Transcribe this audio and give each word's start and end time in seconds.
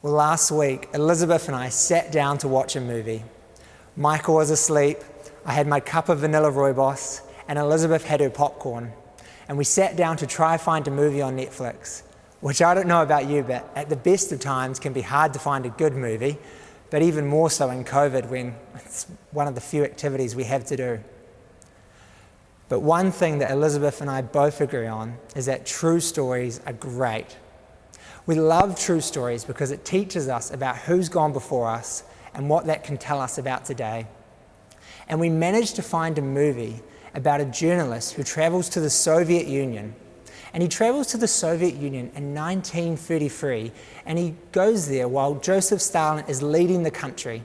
Well, 0.00 0.12
last 0.12 0.52
week, 0.52 0.88
Elizabeth 0.94 1.48
and 1.48 1.56
I 1.56 1.70
sat 1.70 2.12
down 2.12 2.38
to 2.38 2.46
watch 2.46 2.76
a 2.76 2.80
movie. 2.80 3.24
Michael 3.96 4.36
was 4.36 4.48
asleep, 4.48 4.98
I 5.44 5.52
had 5.52 5.66
my 5.66 5.80
cup 5.80 6.08
of 6.08 6.20
vanilla 6.20 6.52
rooibos, 6.52 7.22
and 7.48 7.58
Elizabeth 7.58 8.04
had 8.04 8.20
her 8.20 8.30
popcorn. 8.30 8.92
And 9.48 9.58
we 9.58 9.64
sat 9.64 9.96
down 9.96 10.16
to 10.18 10.26
try 10.28 10.56
find 10.56 10.86
a 10.86 10.92
movie 10.92 11.20
on 11.20 11.36
Netflix, 11.36 12.02
which 12.40 12.62
I 12.62 12.74
don't 12.74 12.86
know 12.86 13.02
about 13.02 13.28
you, 13.28 13.42
but 13.42 13.68
at 13.74 13.88
the 13.88 13.96
best 13.96 14.30
of 14.30 14.38
times 14.38 14.78
can 14.78 14.92
be 14.92 15.02
hard 15.02 15.32
to 15.32 15.40
find 15.40 15.66
a 15.66 15.70
good 15.70 15.94
movie, 15.94 16.38
but 16.90 17.02
even 17.02 17.26
more 17.26 17.50
so 17.50 17.68
in 17.70 17.82
COVID 17.82 18.28
when 18.28 18.54
it's 18.76 19.08
one 19.32 19.48
of 19.48 19.56
the 19.56 19.60
few 19.60 19.82
activities 19.82 20.36
we 20.36 20.44
have 20.44 20.64
to 20.66 20.76
do. 20.76 21.00
But 22.68 22.82
one 22.82 23.10
thing 23.10 23.38
that 23.38 23.50
Elizabeth 23.50 24.00
and 24.00 24.08
I 24.08 24.22
both 24.22 24.60
agree 24.60 24.86
on 24.86 25.18
is 25.34 25.46
that 25.46 25.66
true 25.66 25.98
stories 25.98 26.60
are 26.66 26.72
great. 26.72 27.36
We 28.28 28.34
love 28.34 28.78
true 28.78 29.00
stories 29.00 29.46
because 29.46 29.70
it 29.70 29.86
teaches 29.86 30.28
us 30.28 30.50
about 30.50 30.76
who's 30.76 31.08
gone 31.08 31.32
before 31.32 31.66
us 31.66 32.02
and 32.34 32.50
what 32.50 32.66
that 32.66 32.84
can 32.84 32.98
tell 32.98 33.22
us 33.22 33.38
about 33.38 33.64
today. 33.64 34.06
And 35.08 35.18
we 35.18 35.30
managed 35.30 35.76
to 35.76 35.82
find 35.82 36.18
a 36.18 36.20
movie 36.20 36.82
about 37.14 37.40
a 37.40 37.46
journalist 37.46 38.12
who 38.12 38.22
travels 38.22 38.68
to 38.68 38.80
the 38.80 38.90
Soviet 38.90 39.46
Union. 39.46 39.94
And 40.52 40.62
he 40.62 40.68
travels 40.68 41.06
to 41.06 41.16
the 41.16 41.26
Soviet 41.26 41.76
Union 41.76 42.12
in 42.14 42.34
1933 42.34 43.72
and 44.04 44.18
he 44.18 44.34
goes 44.52 44.88
there 44.88 45.08
while 45.08 45.36
Joseph 45.36 45.80
Stalin 45.80 46.26
is 46.28 46.42
leading 46.42 46.82
the 46.82 46.90
country. 46.90 47.42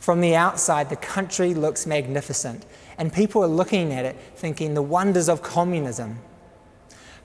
From 0.00 0.20
the 0.20 0.34
outside, 0.34 0.90
the 0.90 0.96
country 0.96 1.54
looks 1.54 1.86
magnificent, 1.86 2.66
and 2.98 3.12
people 3.12 3.44
are 3.44 3.48
looking 3.48 3.92
at 3.92 4.04
it 4.04 4.16
thinking 4.34 4.74
the 4.74 4.82
wonders 4.82 5.28
of 5.28 5.42
communism. 5.42 6.18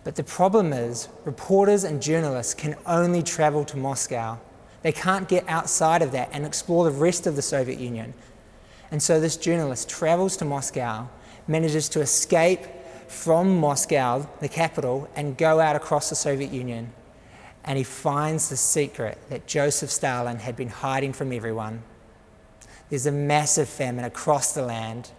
But 0.08 0.16
the 0.16 0.24
problem 0.24 0.72
is, 0.72 1.10
reporters 1.26 1.84
and 1.84 2.02
journalists 2.02 2.54
can 2.54 2.78
only 2.86 3.22
travel 3.22 3.66
to 3.66 3.76
Moscow. 3.76 4.40
They 4.82 4.94
can't 4.94 5.28
get 5.28 5.44
outside 5.50 6.02
of 6.02 6.14
that 6.14 6.30
and 6.32 6.46
explore 6.46 6.86
the 6.86 6.98
rest 6.98 7.28
of 7.28 7.36
the 7.36 7.42
Soviet 7.42 7.78
Union. 7.78 8.14
And 8.90 9.04
so 9.04 9.20
this 9.20 9.36
journalist 9.36 9.90
travels 9.90 10.38
to 10.38 10.46
Moscow, 10.46 11.10
manages 11.46 11.90
to 11.90 12.00
escape 12.00 12.62
from 13.10 13.58
Moscow, 13.58 14.30
the 14.40 14.48
capital, 14.48 15.10
and 15.14 15.36
go 15.38 15.60
out 15.60 15.76
across 15.76 16.08
the 16.08 16.16
Soviet 16.16 16.54
Union. 16.54 16.94
And 17.66 17.78
he 17.78 17.84
finds 17.84 18.48
the 18.48 18.56
secret 18.56 19.18
that 19.28 19.46
Joseph 19.46 19.92
Stalin 19.92 20.40
had 20.40 20.56
been 20.56 20.70
hiding 20.70 21.12
from 21.12 21.34
everyone. 21.34 21.84
There's 22.90 23.08
a 23.08 23.12
massive 23.12 23.68
famine 23.68 24.06
across 24.06 24.54
the 24.54 24.62
land. 24.62 25.12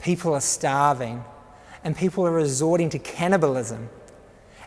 People 0.00 0.34
are 0.34 0.40
starving, 0.40 1.22
and 1.84 1.96
people 1.96 2.26
are 2.26 2.32
resorting 2.32 2.90
to 2.90 2.98
cannibalism 2.98 3.88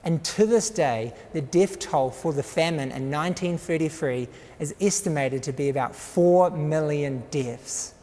and 0.06 0.24
to 0.24 0.46
this 0.46 0.70
day, 0.70 1.14
the 1.34 1.42
death 1.42 1.80
toll 1.80 2.12
for 2.12 2.32
the 2.32 2.44
famine 2.44 2.92
in 2.92 3.10
1933 3.10 4.28
is 4.60 4.76
estimated 4.80 5.42
to 5.44 5.52
be 5.52 5.70
about 5.70 5.96
4 5.96 6.52
million 6.52 7.24
deaths. 7.32 7.96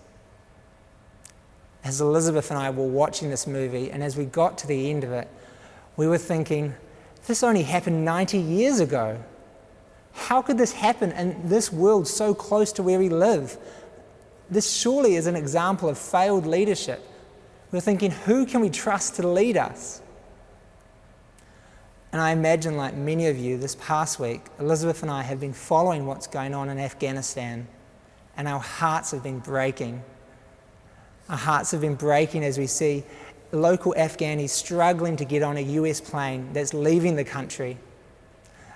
As 1.84 2.00
Elizabeth 2.00 2.50
and 2.50 2.58
I 2.58 2.70
were 2.70 2.86
watching 2.86 3.30
this 3.30 3.46
movie, 3.46 3.92
and 3.92 4.02
as 4.02 4.16
we 4.16 4.24
got 4.24 4.58
to 4.58 4.66
the 4.66 4.90
end 4.90 5.04
of 5.04 5.12
it, 5.12 5.28
we 5.96 6.08
were 6.08 6.18
thinking, 6.18 6.74
this 7.28 7.44
only 7.44 7.62
happened 7.62 8.04
90 8.04 8.36
years 8.36 8.80
ago. 8.80 9.22
How 10.12 10.42
could 10.42 10.58
this 10.58 10.72
happen 10.72 11.12
in 11.12 11.48
this 11.48 11.72
world 11.72 12.08
so 12.08 12.34
close 12.34 12.72
to 12.72 12.82
where 12.82 12.98
we 12.98 13.10
live? 13.10 13.56
This 14.50 14.72
surely 14.72 15.14
is 15.14 15.28
an 15.28 15.36
example 15.36 15.88
of 15.88 15.98
failed 15.98 16.46
leadership. 16.46 17.00
We're 17.70 17.80
thinking, 17.80 18.10
who 18.10 18.44
can 18.44 18.60
we 18.60 18.70
trust 18.70 19.16
to 19.16 19.26
lead 19.26 19.56
us? 19.56 20.01
And 22.12 22.20
I 22.20 22.32
imagine, 22.32 22.76
like 22.76 22.94
many 22.94 23.26
of 23.28 23.38
you, 23.38 23.56
this 23.56 23.74
past 23.76 24.20
week, 24.20 24.42
Elizabeth 24.60 25.02
and 25.02 25.10
I 25.10 25.22
have 25.22 25.40
been 25.40 25.54
following 25.54 26.04
what's 26.04 26.26
going 26.26 26.54
on 26.54 26.68
in 26.68 26.78
Afghanistan, 26.78 27.66
and 28.36 28.46
our 28.46 28.60
hearts 28.60 29.12
have 29.12 29.22
been 29.22 29.38
breaking. 29.38 30.02
Our 31.30 31.38
hearts 31.38 31.70
have 31.70 31.80
been 31.80 31.94
breaking 31.94 32.44
as 32.44 32.58
we 32.58 32.66
see 32.66 33.04
local 33.50 33.94
Afghanis 33.96 34.50
struggling 34.50 35.16
to 35.16 35.24
get 35.24 35.42
on 35.42 35.56
a 35.56 35.60
US 35.60 36.00
plane 36.00 36.52
that's 36.52 36.74
leaving 36.74 37.16
the 37.16 37.24
country. 37.24 37.78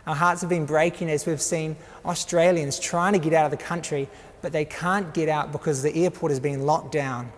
Our 0.06 0.14
hearts 0.14 0.40
have 0.40 0.50
been 0.50 0.66
breaking 0.66 1.10
as 1.10 1.26
we've 1.26 1.42
seen 1.42 1.76
Australians 2.04 2.78
trying 2.78 3.12
to 3.12 3.18
get 3.18 3.34
out 3.34 3.44
of 3.44 3.50
the 3.50 3.62
country, 3.62 4.08
but 4.40 4.52
they 4.52 4.64
can't 4.64 5.12
get 5.12 5.28
out 5.28 5.52
because 5.52 5.82
the 5.82 6.04
airport 6.04 6.32
is 6.32 6.40
being 6.40 6.64
locked 6.64 6.92
down. 6.92 7.32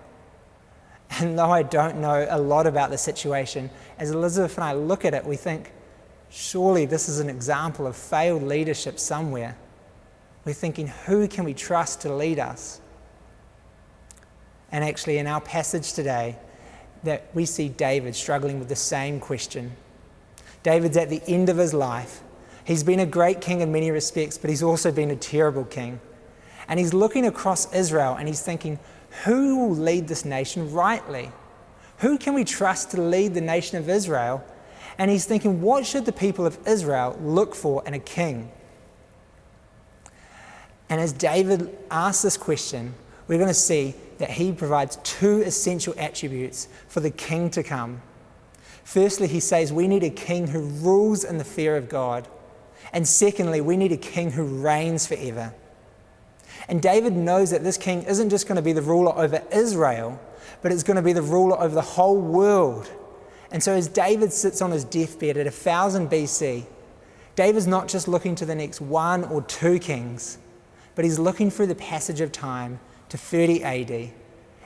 And 1.19 1.39
though 1.39 1.51
I 1.51 1.63
don't 1.63 2.01
know 2.01 2.27
a 2.29 2.39
lot 2.39 2.67
about 2.67 2.91
the 2.91 2.99
situation, 2.99 3.71
as 3.99 4.11
Elizabeth 4.11 4.57
and 4.57 4.65
I 4.65 4.75
look 4.75 5.05
at 5.05 5.15
it, 5.15 5.25
we 5.25 5.37
think, 5.37 5.73
Surely 6.31 6.85
this 6.85 7.09
is 7.09 7.21
an 7.21 7.31
example 7.31 7.87
of 7.87 7.97
failed 7.97 8.43
leadership 8.43 8.99
somewhere. 8.99 9.57
We're 10.45 10.53
thinking, 10.53 10.89
who 10.89 11.29
can 11.29 11.45
we 11.45 11.55
trust 11.55 12.03
to 12.03 12.15
lead 12.15 12.39
us? 12.39 12.81
And 14.71 14.85
actually, 14.85 15.19
in 15.19 15.27
our 15.27 15.41
passage 15.41 15.93
today, 15.93 16.37
that 17.05 17.29
we 17.35 17.47
see 17.47 17.69
David 17.69 18.15
struggling 18.15 18.59
with 18.59 18.69
the 18.69 18.77
same 18.77 19.21
question. 19.21 19.73
David's 20.63 20.97
at 20.97 21.09
the 21.09 21.23
end 21.27 21.49
of 21.49 21.57
his 21.57 21.73
life. 21.73 22.23
He's 22.65 22.83
been 22.83 23.01
a 23.01 23.07
great 23.07 23.41
king 23.41 23.61
in 23.61 23.73
many 23.73 23.91
respects, 23.91 24.37
but 24.37 24.51
he's 24.51 24.63
also 24.63 24.93
been 24.93 25.11
a 25.11 25.17
terrible 25.17 25.65
king. 25.65 26.01
And 26.69 26.79
he's 26.79 26.93
looking 26.93 27.27
across 27.27 27.73
Israel 27.73 28.17
and 28.19 28.29
he's 28.29 28.43
thinking, 28.43 28.79
who 29.25 29.57
will 29.57 29.77
lead 29.77 30.07
this 30.07 30.25
nation 30.25 30.71
rightly? 30.71 31.33
Who 31.99 32.19
can 32.19 32.35
we 32.35 32.45
trust 32.45 32.91
to 32.91 33.01
lead 33.01 33.33
the 33.33 33.41
nation 33.41 33.79
of 33.79 33.89
Israel 33.89 34.45
and 34.99 35.11
he's 35.11 35.25
thinking, 35.25 35.63
what 35.63 35.87
should 35.87 36.05
the 36.05 36.13
people 36.13 36.45
of 36.45 36.59
Israel 36.67 37.17
look 37.23 37.55
for 37.55 37.83
in 37.87 37.95
a 37.95 37.99
king? 38.01 38.51
And 40.91 41.01
as 41.01 41.13
David 41.13 41.77
asks 41.91 42.23
this 42.23 42.37
question, 42.37 42.95
we're 43.29 43.39
going 43.39 43.49
to 43.49 43.55
see 43.55 43.95
that 44.19 44.31
he 44.31 44.53
provides 44.53 44.97
two 45.05 45.43
essential 45.43 45.95
attributes 45.97 46.67
for 46.89 47.01
the 47.01 47.11
king 47.11 47.51
to 47.51 47.63
come. 47.63 48.03
Firstly, 48.83 49.29
he 49.29 49.39
says 49.39 49.73
we 49.73 49.87
need 49.87 50.03
a 50.03 50.11
king 50.11 50.49
who 50.49 50.61
rules 50.61 51.23
in 51.23 51.39
the 51.39 51.45
fear 51.45 51.77
of 51.77 51.89
God. 51.89 52.27
And 52.93 53.07
secondly, 53.07 53.61
we 53.61 53.77
need 53.77 53.93
a 53.93 53.99
king 53.99 54.33
who 54.33 54.45
reigns 54.45 55.07
forever. 55.07 55.53
And 56.69 56.83
David 56.83 57.13
knows 57.13 57.51
that 57.51 57.63
this 57.63 57.77
king 57.77 58.03
isn't 58.03 58.31
just 58.31 58.49
going 58.49 58.57
to 58.57 58.63
be 58.63 58.73
the 58.73 58.83
ruler 58.83 59.17
over 59.17 59.43
Israel, 59.53 60.19
but 60.63 60.73
it's 60.73 60.83
going 60.83 60.97
to 60.97 61.03
be 61.03 61.13
the 61.13 61.23
ruler 61.23 61.61
over 61.61 61.75
the 61.75 61.83
whole 61.83 62.19
world. 62.19 62.91
And 63.51 63.63
so, 63.63 63.73
as 63.73 63.89
David 63.89 64.33
sits 64.33 64.61
on 64.61 64.71
his 64.71 64.85
deathbed 64.85 65.37
at 65.37 65.47
1000 65.47 66.11
BC, 66.11 66.67
David's 67.35 67.67
not 67.67 67.89
just 67.89 68.09
looking 68.09 68.35
to 68.35 68.45
the 68.45 68.55
next 68.55 68.81
one 68.81 69.25
or 69.25 69.43
two 69.43 69.79
kings, 69.79 70.39
but 70.95 71.05
he's 71.05 71.19
looking 71.19 71.51
through 71.51 71.69
the 71.69 71.75
passage 71.75 72.21
of 72.21 72.33
time 72.33 72.81
to 73.09 73.17
30 73.17 73.63
AD. 73.63 74.11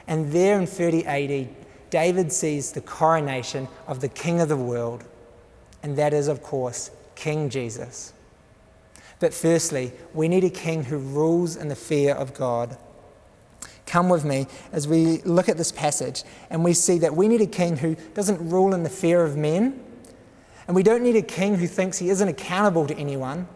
And 0.07 0.33
there 0.33 0.59
in 0.59 0.67
30 0.67 1.05
AD, 1.05 1.49
David 1.91 2.33
sees 2.33 2.73
the 2.73 2.81
coronation 2.81 3.69
of 3.87 4.01
the 4.01 4.09
King 4.09 4.41
of 4.41 4.49
the 4.49 4.57
world, 4.57 5.05
and 5.83 5.97
that 5.97 6.15
is, 6.15 6.27
of 6.27 6.43
course, 6.43 6.91
King 7.15 7.51
Jesus. 7.51 8.15
But 9.21 9.33
firstly, 9.33 9.93
we 10.15 10.27
need 10.27 10.43
a 10.43 10.51
king 10.51 10.83
who 10.83 10.99
rules 10.99 11.55
in 11.55 11.69
the 11.69 11.77
fear 11.77 12.13
of 12.13 12.35
God. 12.35 12.77
Come 13.93 14.09
with 14.09 14.25
me 14.25 14.47
as 14.73 14.89
we 14.89 15.19
look 15.19 15.51
at 15.51 15.59
this 15.59 15.71
passage 15.71 16.25
and 16.49 16.65
we 16.65 16.73
see 16.73 16.97
that 17.01 17.15
we 17.15 17.29
need 17.29 17.43
a 17.43 17.47
king 17.47 17.77
who 17.77 17.95
doesn't 18.15 18.49
rule 18.49 18.73
in 18.73 18.85
the 18.85 18.89
fear 18.89 19.23
of 19.23 19.37
men. 19.37 19.85
And 20.67 20.75
we 20.75 20.83
don't 20.83 21.03
need 21.03 21.17
a 21.17 21.21
king 21.21 21.57
who 21.57 21.67
thinks 21.67 21.99
he 21.99 22.09
isn't 22.09 22.27
accountable 22.27 22.87
to 22.87 22.97
anyone. 22.97 23.49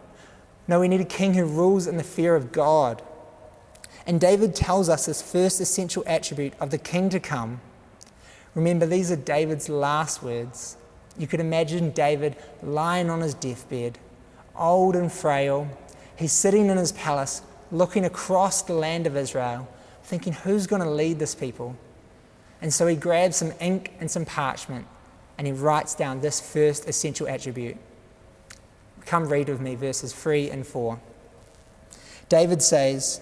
No, 0.67 0.79
we 0.79 0.89
need 0.89 1.01
a 1.01 1.05
king 1.05 1.33
who 1.33 1.43
rules 1.43 1.87
in 1.87 1.97
the 1.97 2.03
fear 2.03 2.35
of 2.35 2.51
God. 2.51 3.01
And 4.05 4.21
David 4.21 4.53
tells 4.53 4.89
us 4.89 5.07
this 5.07 5.23
first 5.23 5.59
essential 5.59 6.03
attribute 6.05 6.53
of 6.59 6.69
the 6.69 6.77
king 6.77 7.09
to 7.09 7.19
come. 7.19 7.59
Remember, 8.53 8.85
these 8.85 9.09
are 9.09 9.15
David's 9.15 9.69
last 9.69 10.21
words. 10.21 10.77
You 11.17 11.25
could 11.25 11.39
imagine 11.39 11.89
David 11.89 12.35
lying 12.61 13.09
on 13.09 13.21
his 13.21 13.33
deathbed, 13.33 13.97
old 14.55 14.95
and 14.95 15.11
frail. 15.11 15.67
He's 16.15 16.31
sitting 16.31 16.67
in 16.67 16.77
his 16.77 16.91
palace, 16.91 17.41
looking 17.71 18.05
across 18.05 18.61
the 18.61 18.73
land 18.73 19.07
of 19.07 19.17
Israel, 19.17 19.67
thinking, 20.07 20.31
who's 20.31 20.67
going 20.67 20.81
to 20.81 20.89
lead 20.89 21.19
this 21.19 21.35
people? 21.35 21.75
And 22.61 22.73
so 22.73 22.87
he 22.87 22.95
grabs 22.95 23.35
some 23.35 23.51
ink 23.59 23.91
and 23.99 24.09
some 24.09 24.23
parchment 24.23 24.87
and 25.37 25.45
he 25.45 25.51
writes 25.51 25.93
down 25.95 26.21
this 26.21 26.39
first 26.39 26.87
essential 26.87 27.27
attribute. 27.27 27.75
Come 29.05 29.27
read 29.27 29.49
with 29.49 29.59
me 29.59 29.75
verses 29.75 30.13
3 30.13 30.49
and 30.49 30.65
4. 30.65 30.99
David 32.29 32.61
says, 32.61 33.19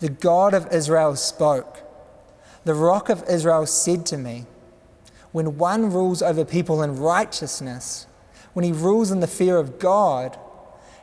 The 0.00 0.10
God 0.10 0.52
of 0.52 0.70
Israel 0.70 1.16
spoke. 1.16 1.78
The 2.64 2.74
rock 2.74 3.08
of 3.08 3.24
Israel 3.28 3.64
said 3.64 4.04
to 4.06 4.18
me, 4.18 4.44
When 5.32 5.56
one 5.56 5.90
rules 5.90 6.20
over 6.20 6.44
people 6.44 6.82
in 6.82 6.98
righteousness, 6.98 8.06
when 8.52 8.64
he 8.64 8.72
rules 8.72 9.10
in 9.10 9.20
the 9.20 9.26
fear 9.26 9.56
of 9.56 9.78
God, 9.78 10.38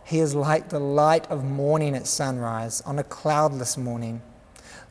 he 0.05 0.19
is 0.19 0.35
like 0.35 0.69
the 0.69 0.79
light 0.79 1.29
of 1.31 1.43
morning 1.43 1.95
at 1.95 2.05
sunrise 2.05 2.81
on 2.81 2.99
a 2.99 3.03
cloudless 3.03 3.75
morning 3.75 4.21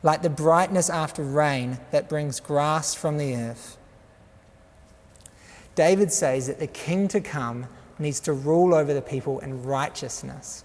like 0.03 0.21
the 0.21 0.29
brightness 0.29 0.89
after 0.89 1.23
rain 1.23 1.79
that 1.91 2.09
brings 2.09 2.39
grass 2.39 2.93
from 2.93 3.17
the 3.17 3.35
earth. 3.35 3.77
David 5.75 6.11
says 6.11 6.47
that 6.47 6.59
the 6.59 6.67
king 6.67 7.07
to 7.07 7.21
come 7.21 7.67
needs 7.97 8.19
to 8.21 8.33
rule 8.33 8.75
over 8.75 8.93
the 8.93 9.01
people 9.01 9.39
in 9.39 9.63
righteousness. 9.63 10.63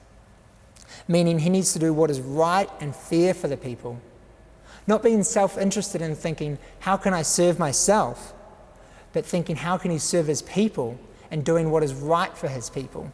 meaning 1.07 1.39
he 1.39 1.51
needs 1.51 1.73
to 1.73 1.79
do 1.79 1.93
what 1.95 2.11
is 2.11 2.21
right 2.21 2.69
and 2.81 2.95
fair 2.95 3.33
for 3.33 3.49
the 3.49 3.57
people. 3.57 4.01
Not 4.87 5.03
being 5.03 5.23
self 5.23 5.59
interested 5.59 6.03
in 6.03 6.15
thinking, 6.15 6.59
how 6.81 6.97
can 6.97 7.15
I 7.15 7.23
serve 7.23 7.59
myself? 7.59 8.35
But 9.13 9.25
thinking, 9.25 9.57
how 9.57 9.79
can 9.79 9.91
he 9.91 9.99
serve 9.99 10.27
his 10.27 10.43
people 10.43 10.99
and 11.31 11.45
doing 11.45 11.71
what 11.71 11.83
is 11.83 11.95
right 11.95 12.37
for 12.37 12.49
his 12.49 12.71
people? 12.71 13.13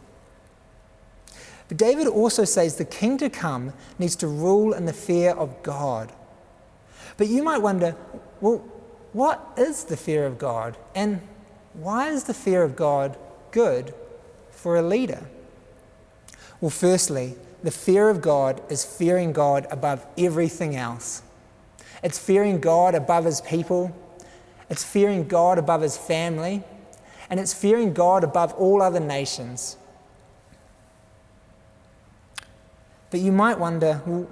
But 1.69 1.79
David 1.79 2.07
also 2.07 2.45
says 2.45 2.77
the 2.77 2.85
king 2.85 3.19
to 3.19 3.31
come 3.31 3.73
needs 3.99 4.17
to 4.17 4.27
rule 4.29 4.73
in 4.73 4.85
the 4.85 4.93
fear 4.93 5.31
of 5.31 5.63
God. 5.63 6.13
But 7.17 7.29
you 7.29 7.43
might 7.43 7.59
wonder, 7.59 7.97
well, 8.41 8.59
what 9.13 9.53
is 9.57 9.85
the 9.85 9.97
fear 9.97 10.27
of 10.27 10.39
God? 10.39 10.77
And 10.95 11.21
why 11.73 12.09
is 12.09 12.25
the 12.25 12.35
fear 12.35 12.63
of 12.63 12.77
God 12.77 13.17
good 13.51 13.95
for 14.51 14.77
a 14.77 14.83
leader? 14.83 15.23
Well, 16.61 16.71
firstly, 16.71 17.37
the 17.63 17.71
fear 17.71 18.09
of 18.09 18.21
God 18.21 18.61
is 18.71 18.85
fearing 18.85 19.33
God 19.33 19.67
above 19.71 20.05
everything 20.19 20.77
else. 20.77 21.23
It's 22.03 22.19
fearing 22.19 22.61
God 22.61 22.95
above 22.95 23.25
his 23.25 23.41
people, 23.41 23.95
it's 24.69 24.85
fearing 24.85 25.27
God 25.27 25.59
above 25.59 25.81
his 25.81 25.97
family, 25.97 26.63
and 27.31 27.41
it's 27.41 27.55
fearing 27.55 27.95
God 27.95 28.25
above 28.25 28.53
all 28.55 28.83
other 28.83 29.01
nations. 29.01 29.79
But 33.15 33.21
you 33.21 33.31
might 33.31 33.61
wonder 33.61 34.03
well, 34.07 34.27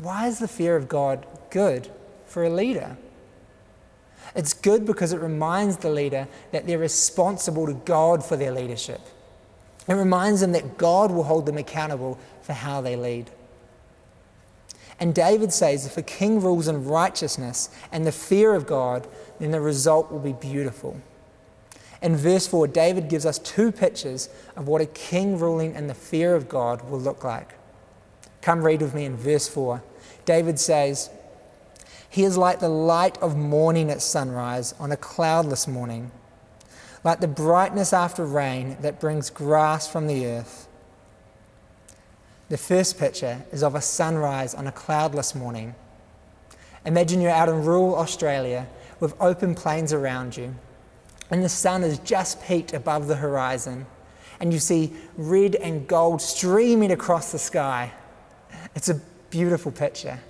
why 0.00 0.26
is 0.26 0.40
the 0.40 0.48
fear 0.48 0.74
of 0.74 0.88
God 0.88 1.24
good 1.50 1.88
for 2.26 2.42
a 2.42 2.50
leader? 2.50 2.96
It's 4.34 4.52
good 4.52 4.84
because 4.84 5.12
it 5.12 5.20
reminds 5.20 5.76
the 5.76 5.90
leader 5.90 6.26
that 6.50 6.66
they're 6.66 6.80
responsible 6.80 7.66
to 7.66 7.74
God 7.74 8.24
for 8.24 8.36
their 8.36 8.50
leadership. 8.50 9.00
It 9.86 9.92
reminds 9.92 10.40
them 10.40 10.50
that 10.50 10.76
God 10.78 11.12
will 11.12 11.22
hold 11.22 11.46
them 11.46 11.58
accountable 11.58 12.18
for 12.42 12.54
how 12.54 12.80
they 12.80 12.96
lead. 12.96 13.30
And 14.98 15.14
David 15.14 15.52
says 15.52 15.86
if 15.86 15.96
a 15.96 16.02
king 16.02 16.40
rules 16.40 16.66
in 16.66 16.86
righteousness 16.86 17.70
and 17.92 18.04
the 18.04 18.10
fear 18.10 18.52
of 18.52 18.66
God, 18.66 19.06
then 19.38 19.52
the 19.52 19.60
result 19.60 20.10
will 20.10 20.18
be 20.18 20.32
beautiful. 20.32 21.00
In 22.02 22.16
verse 22.16 22.48
4, 22.48 22.66
David 22.66 23.08
gives 23.08 23.24
us 23.24 23.38
two 23.38 23.70
pictures 23.70 24.28
of 24.56 24.66
what 24.66 24.80
a 24.80 24.86
king 24.86 25.38
ruling 25.38 25.76
in 25.76 25.86
the 25.86 25.94
fear 25.94 26.34
of 26.34 26.48
God 26.48 26.90
will 26.90 26.98
look 26.98 27.22
like. 27.22 27.54
Come 28.42 28.62
read 28.62 28.80
with 28.80 28.94
me 28.94 29.04
in 29.04 29.16
verse 29.16 29.48
4. 29.48 29.82
David 30.24 30.60
says, 30.60 31.10
He 32.08 32.24
is 32.24 32.36
like 32.36 32.60
the 32.60 32.68
light 32.68 33.18
of 33.18 33.36
morning 33.36 33.90
at 33.90 34.02
sunrise 34.02 34.74
on 34.78 34.92
a 34.92 34.96
cloudless 34.96 35.66
morning, 35.66 36.10
like 37.04 37.20
the 37.20 37.28
brightness 37.28 37.92
after 37.92 38.24
rain 38.24 38.76
that 38.80 39.00
brings 39.00 39.30
grass 39.30 39.88
from 39.90 40.06
the 40.06 40.26
earth. 40.26 40.68
The 42.48 42.58
first 42.58 42.98
picture 42.98 43.44
is 43.52 43.62
of 43.62 43.74
a 43.74 43.80
sunrise 43.80 44.54
on 44.54 44.66
a 44.66 44.72
cloudless 44.72 45.34
morning. 45.34 45.74
Imagine 46.86 47.20
you're 47.20 47.30
out 47.30 47.48
in 47.48 47.64
rural 47.64 47.96
Australia 47.96 48.66
with 49.00 49.14
open 49.20 49.54
plains 49.54 49.92
around 49.92 50.36
you, 50.36 50.54
and 51.30 51.44
the 51.44 51.48
sun 51.48 51.82
has 51.82 51.98
just 51.98 52.42
peeked 52.42 52.72
above 52.72 53.06
the 53.06 53.16
horizon, 53.16 53.84
and 54.40 54.52
you 54.52 54.58
see 54.58 54.94
red 55.16 55.56
and 55.56 55.86
gold 55.86 56.22
streaming 56.22 56.90
across 56.90 57.32
the 57.32 57.38
sky. 57.38 57.92
It's 58.74 58.88
a 58.88 59.00
beautiful 59.30 59.72
picture. 59.72 60.20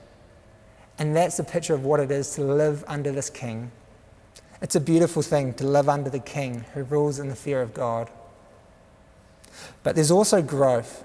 And 0.98 1.14
that's 1.14 1.38
a 1.38 1.44
picture 1.44 1.74
of 1.74 1.84
what 1.84 2.00
it 2.00 2.10
is 2.10 2.34
to 2.34 2.42
live 2.42 2.84
under 2.88 3.12
this 3.12 3.30
king. 3.30 3.70
It's 4.60 4.74
a 4.74 4.80
beautiful 4.80 5.22
thing 5.22 5.54
to 5.54 5.66
live 5.66 5.88
under 5.88 6.10
the 6.10 6.18
king 6.18 6.64
who 6.74 6.82
rules 6.82 7.20
in 7.20 7.28
the 7.28 7.36
fear 7.36 7.62
of 7.62 7.72
God. 7.72 8.10
But 9.82 9.94
there's 9.94 10.10
also 10.10 10.42
growth. 10.42 11.04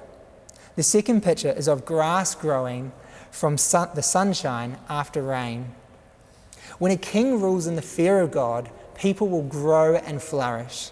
The 0.75 0.83
second 0.83 1.21
picture 1.21 1.51
is 1.51 1.67
of 1.67 1.85
grass 1.85 2.33
growing 2.33 2.91
from 3.29 3.57
sun, 3.57 3.89
the 3.93 4.01
sunshine 4.01 4.77
after 4.89 5.21
rain. 5.21 5.73
When 6.79 6.91
a 6.91 6.97
king 6.97 7.39
rules 7.39 7.67
in 7.67 7.75
the 7.75 7.81
fear 7.83 8.19
of 8.19 8.31
God, 8.31 8.71
people 8.95 9.27
will 9.27 9.43
grow 9.43 9.95
and 9.95 10.21
flourish. 10.21 10.89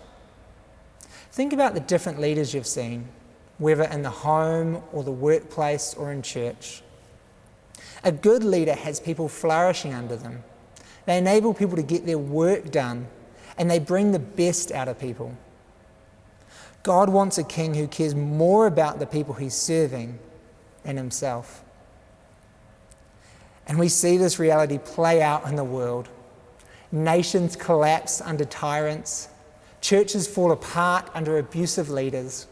Think 1.31 1.53
about 1.53 1.73
the 1.73 1.79
different 1.79 2.19
leaders 2.19 2.53
you've 2.53 2.67
seen 2.67 3.07
whether 3.61 3.83
in 3.83 4.01
the 4.01 4.09
home 4.09 4.81
or 4.91 5.03
the 5.03 5.11
workplace 5.11 5.93
or 5.93 6.11
in 6.11 6.23
church. 6.23 6.81
A 8.03 8.11
good 8.11 8.43
leader 8.43 8.73
has 8.73 8.99
people 8.99 9.27
flourishing 9.27 9.93
under 9.93 10.15
them. 10.15 10.43
They 11.05 11.19
enable 11.19 11.53
people 11.53 11.75
to 11.75 11.83
get 11.83 12.07
their 12.07 12.17
work 12.17 12.71
done 12.71 13.05
and 13.59 13.69
they 13.69 13.77
bring 13.77 14.13
the 14.13 14.19
best 14.19 14.71
out 14.71 14.87
of 14.87 14.97
people. 14.97 15.37
God 16.81 17.09
wants 17.09 17.37
a 17.37 17.43
king 17.43 17.75
who 17.75 17.87
cares 17.87 18.15
more 18.15 18.65
about 18.65 18.97
the 18.97 19.05
people 19.05 19.35
he's 19.35 19.53
serving 19.53 20.17
than 20.83 20.97
himself. 20.97 21.63
And 23.67 23.77
we 23.77 23.89
see 23.89 24.17
this 24.17 24.39
reality 24.39 24.79
play 24.79 25.21
out 25.21 25.45
in 25.47 25.55
the 25.55 25.63
world. 25.63 26.09
Nations 26.91 27.55
collapse 27.55 28.21
under 28.21 28.43
tyrants, 28.43 29.29
churches 29.81 30.27
fall 30.27 30.51
apart 30.51 31.11
under 31.13 31.37
abusive 31.37 31.91
leaders 31.91 32.47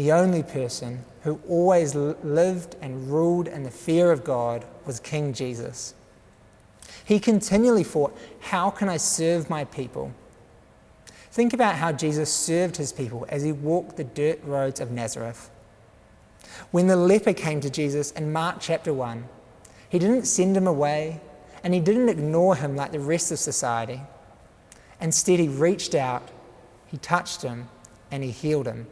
the 0.00 0.12
only 0.12 0.42
person 0.42 1.04
who 1.24 1.38
always 1.46 1.94
lived 1.94 2.74
and 2.80 3.10
ruled 3.10 3.46
in 3.46 3.64
the 3.64 3.70
fear 3.70 4.10
of 4.10 4.24
God 4.24 4.64
was 4.86 4.98
King 4.98 5.34
Jesus. 5.34 5.92
He 7.04 7.20
continually 7.20 7.84
thought, 7.84 8.16
How 8.40 8.70
can 8.70 8.88
I 8.88 8.96
serve 8.96 9.50
my 9.50 9.64
people? 9.64 10.14
Think 11.30 11.52
about 11.52 11.74
how 11.74 11.92
Jesus 11.92 12.32
served 12.32 12.78
his 12.78 12.94
people 12.94 13.26
as 13.28 13.42
he 13.42 13.52
walked 13.52 13.98
the 13.98 14.04
dirt 14.04 14.42
roads 14.42 14.80
of 14.80 14.90
Nazareth. 14.90 15.50
When 16.70 16.86
the 16.86 16.96
leper 16.96 17.34
came 17.34 17.60
to 17.60 17.68
Jesus 17.68 18.10
in 18.12 18.32
Mark 18.32 18.56
chapter 18.58 18.94
1, 18.94 19.28
he 19.90 19.98
didn't 19.98 20.24
send 20.24 20.56
him 20.56 20.66
away 20.66 21.20
and 21.62 21.74
he 21.74 21.80
didn't 21.80 22.08
ignore 22.08 22.56
him 22.56 22.74
like 22.74 22.92
the 22.92 23.00
rest 23.00 23.32
of 23.32 23.38
society. 23.38 24.00
Instead, 24.98 25.40
he 25.40 25.48
reached 25.48 25.94
out, 25.94 26.30
he 26.86 26.96
touched 26.96 27.42
him, 27.42 27.68
and 28.10 28.24
he 28.24 28.30
healed 28.30 28.66
him. 28.66 28.86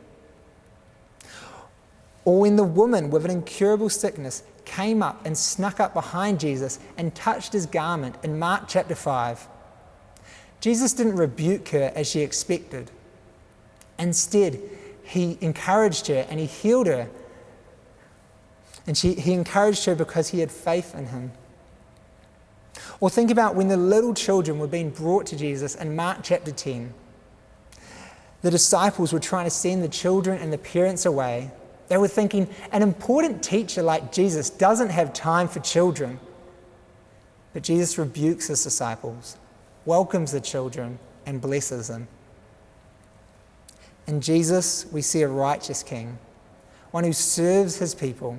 Or 2.25 2.41
when 2.41 2.56
the 2.56 2.65
woman 2.65 3.11
with 3.11 3.25
an 3.25 3.31
incurable 3.31 3.88
sickness 3.88 4.43
came 4.65 5.03
up 5.03 5.25
and 5.25 5.37
snuck 5.37 5.81
up 5.81 5.94
behind 5.94 6.38
Jesus 6.38 6.79
and 6.97 7.15
touched 7.15 7.53
his 7.53 7.67
garment 7.67 8.17
in 8.23 8.38
Mark 8.38 8.65
chapter 8.69 8.94
5. 8.94 9.49
Jesus 10.61 10.93
didn't 10.93 11.17
rebuke 11.17 11.69
her 11.69 11.93
as 11.94 12.09
she 12.09 12.20
expected. 12.20 12.91
Instead, 13.99 14.61
he 15.05 15.38
encouraged 15.41 16.06
her 16.09 16.26
and 16.29 16.38
he 16.38 16.47
healed 16.47 16.87
her. 16.87 17.09
And 18.87 18.97
she, 18.97 19.14
he 19.14 19.33
encouraged 19.33 19.85
her 19.87 19.95
because 19.95 20.28
he 20.28 20.40
had 20.40 20.50
faith 20.50 20.95
in 20.95 21.07
him. 21.07 21.33
Or 23.00 23.09
think 23.11 23.31
about 23.31 23.54
when 23.54 23.69
the 23.69 23.76
little 23.76 24.14
children 24.14 24.59
were 24.59 24.66
being 24.66 24.90
brought 24.90 25.26
to 25.26 25.37
Jesus 25.37 25.75
in 25.75 25.97
Mark 25.97 26.19
chapter 26.23 26.52
10. 26.52 26.93
The 28.43 28.50
disciples 28.50 29.12
were 29.12 29.21
trying 29.21 29.45
to 29.45 29.50
send 29.50 29.83
the 29.83 29.88
children 29.88 30.40
and 30.40 30.52
the 30.52 30.59
parents 30.59 31.07
away 31.07 31.50
they 31.88 31.97
were 31.97 32.09
thinking 32.09 32.49
an 32.73 32.83
important 32.83 33.42
teacher 33.42 33.83
like 33.83 34.12
Jesus 34.12 34.50
doesn't 34.50 34.90
have 34.90 35.12
time 35.12 35.49
for 35.49 35.61
children. 35.61 36.21
But 37.54 37.62
Jesus 37.62 37.99
rebukes 37.99 38.49
his 38.49 38.62
disciples, 38.62 39.37
welcomes 39.85 40.33
the 40.33 40.40
children, 40.40 40.99
and 41.25 41.40
blesses 41.40 41.88
them. 41.88 42.09
In 44.07 44.21
Jesus, 44.21 44.87
we 44.92 45.02
see 45.02 45.23
a 45.23 45.28
righteous 45.28 45.83
king, 45.83 46.18
one 46.90 47.04
who 47.04 47.12
serves 47.12 47.76
his 47.76 47.95
people, 47.95 48.38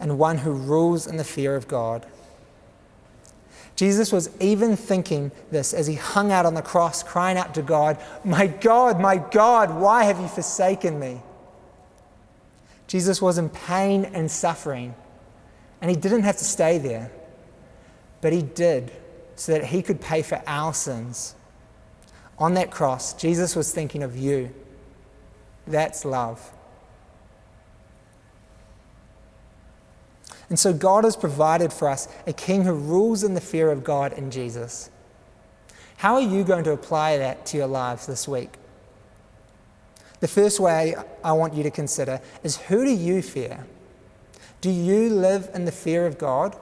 and 0.00 0.18
one 0.18 0.38
who 0.38 0.52
rules 0.52 1.06
in 1.06 1.16
the 1.16 1.24
fear 1.24 1.56
of 1.56 1.68
God. 1.68 2.06
Jesus 3.76 4.12
was 4.12 4.30
even 4.40 4.76
thinking 4.76 5.30
this 5.50 5.72
as 5.72 5.86
he 5.86 5.94
hung 5.94 6.32
out 6.32 6.46
on 6.46 6.54
the 6.54 6.62
cross, 6.62 7.02
crying 7.02 7.38
out 7.38 7.54
to 7.54 7.62
God, 7.62 7.98
My 8.24 8.46
God, 8.46 9.00
my 9.00 9.18
God, 9.18 9.74
why 9.74 10.04
have 10.04 10.20
you 10.20 10.28
forsaken 10.28 10.98
me? 10.98 11.20
Jesus 12.88 13.22
was 13.22 13.38
in 13.38 13.50
pain 13.50 14.06
and 14.06 14.30
suffering, 14.30 14.94
and 15.80 15.90
he 15.90 15.96
didn't 15.96 16.22
have 16.22 16.38
to 16.38 16.44
stay 16.44 16.78
there, 16.78 17.12
but 18.20 18.32
he 18.32 18.42
did 18.42 18.90
so 19.36 19.52
that 19.52 19.66
he 19.66 19.82
could 19.82 20.00
pay 20.00 20.22
for 20.22 20.42
our 20.46 20.74
sins. 20.74 21.36
On 22.38 22.54
that 22.54 22.70
cross, 22.70 23.12
Jesus 23.12 23.54
was 23.54 23.72
thinking 23.72 24.02
of 24.02 24.16
you. 24.16 24.52
That's 25.66 26.04
love. 26.04 26.52
And 30.48 30.58
so 30.58 30.72
God 30.72 31.04
has 31.04 31.14
provided 31.14 31.72
for 31.72 31.88
us 31.88 32.08
a 32.26 32.32
king 32.32 32.64
who 32.64 32.72
rules 32.72 33.22
in 33.22 33.34
the 33.34 33.40
fear 33.40 33.70
of 33.70 33.84
God 33.84 34.14
in 34.14 34.30
Jesus. 34.30 34.88
How 35.98 36.14
are 36.14 36.22
you 36.22 36.42
going 36.42 36.64
to 36.64 36.72
apply 36.72 37.18
that 37.18 37.44
to 37.46 37.58
your 37.58 37.66
lives 37.66 38.06
this 38.06 38.26
week? 38.26 38.54
The 40.20 40.28
first 40.28 40.58
way 40.58 40.96
I 41.22 41.32
want 41.32 41.54
you 41.54 41.62
to 41.62 41.70
consider 41.70 42.20
is 42.42 42.56
who 42.56 42.84
do 42.84 42.90
you 42.90 43.22
fear? 43.22 43.66
Do 44.60 44.70
you 44.70 45.08
live 45.10 45.50
in 45.54 45.64
the 45.64 45.72
fear 45.72 46.06
of 46.06 46.18
God? 46.18 46.56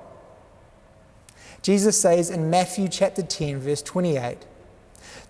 Jesus 1.63 1.99
says 1.99 2.31
in 2.31 2.51
Matthew 2.51 2.89
chapter 2.89 3.23
10, 3.23 3.59
verse 3.61 3.83
28 3.83 4.39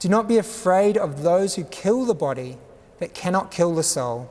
Do 0.00 0.08
not 0.08 0.28
be 0.28 0.38
afraid 0.38 0.98
of 0.98 1.22
those 1.22 1.54
who 1.54 1.64
kill 1.64 2.04
the 2.04 2.14
body, 2.14 2.58
but 2.98 3.14
cannot 3.14 3.50
kill 3.50 3.74
the 3.74 3.82
soul. 3.82 4.30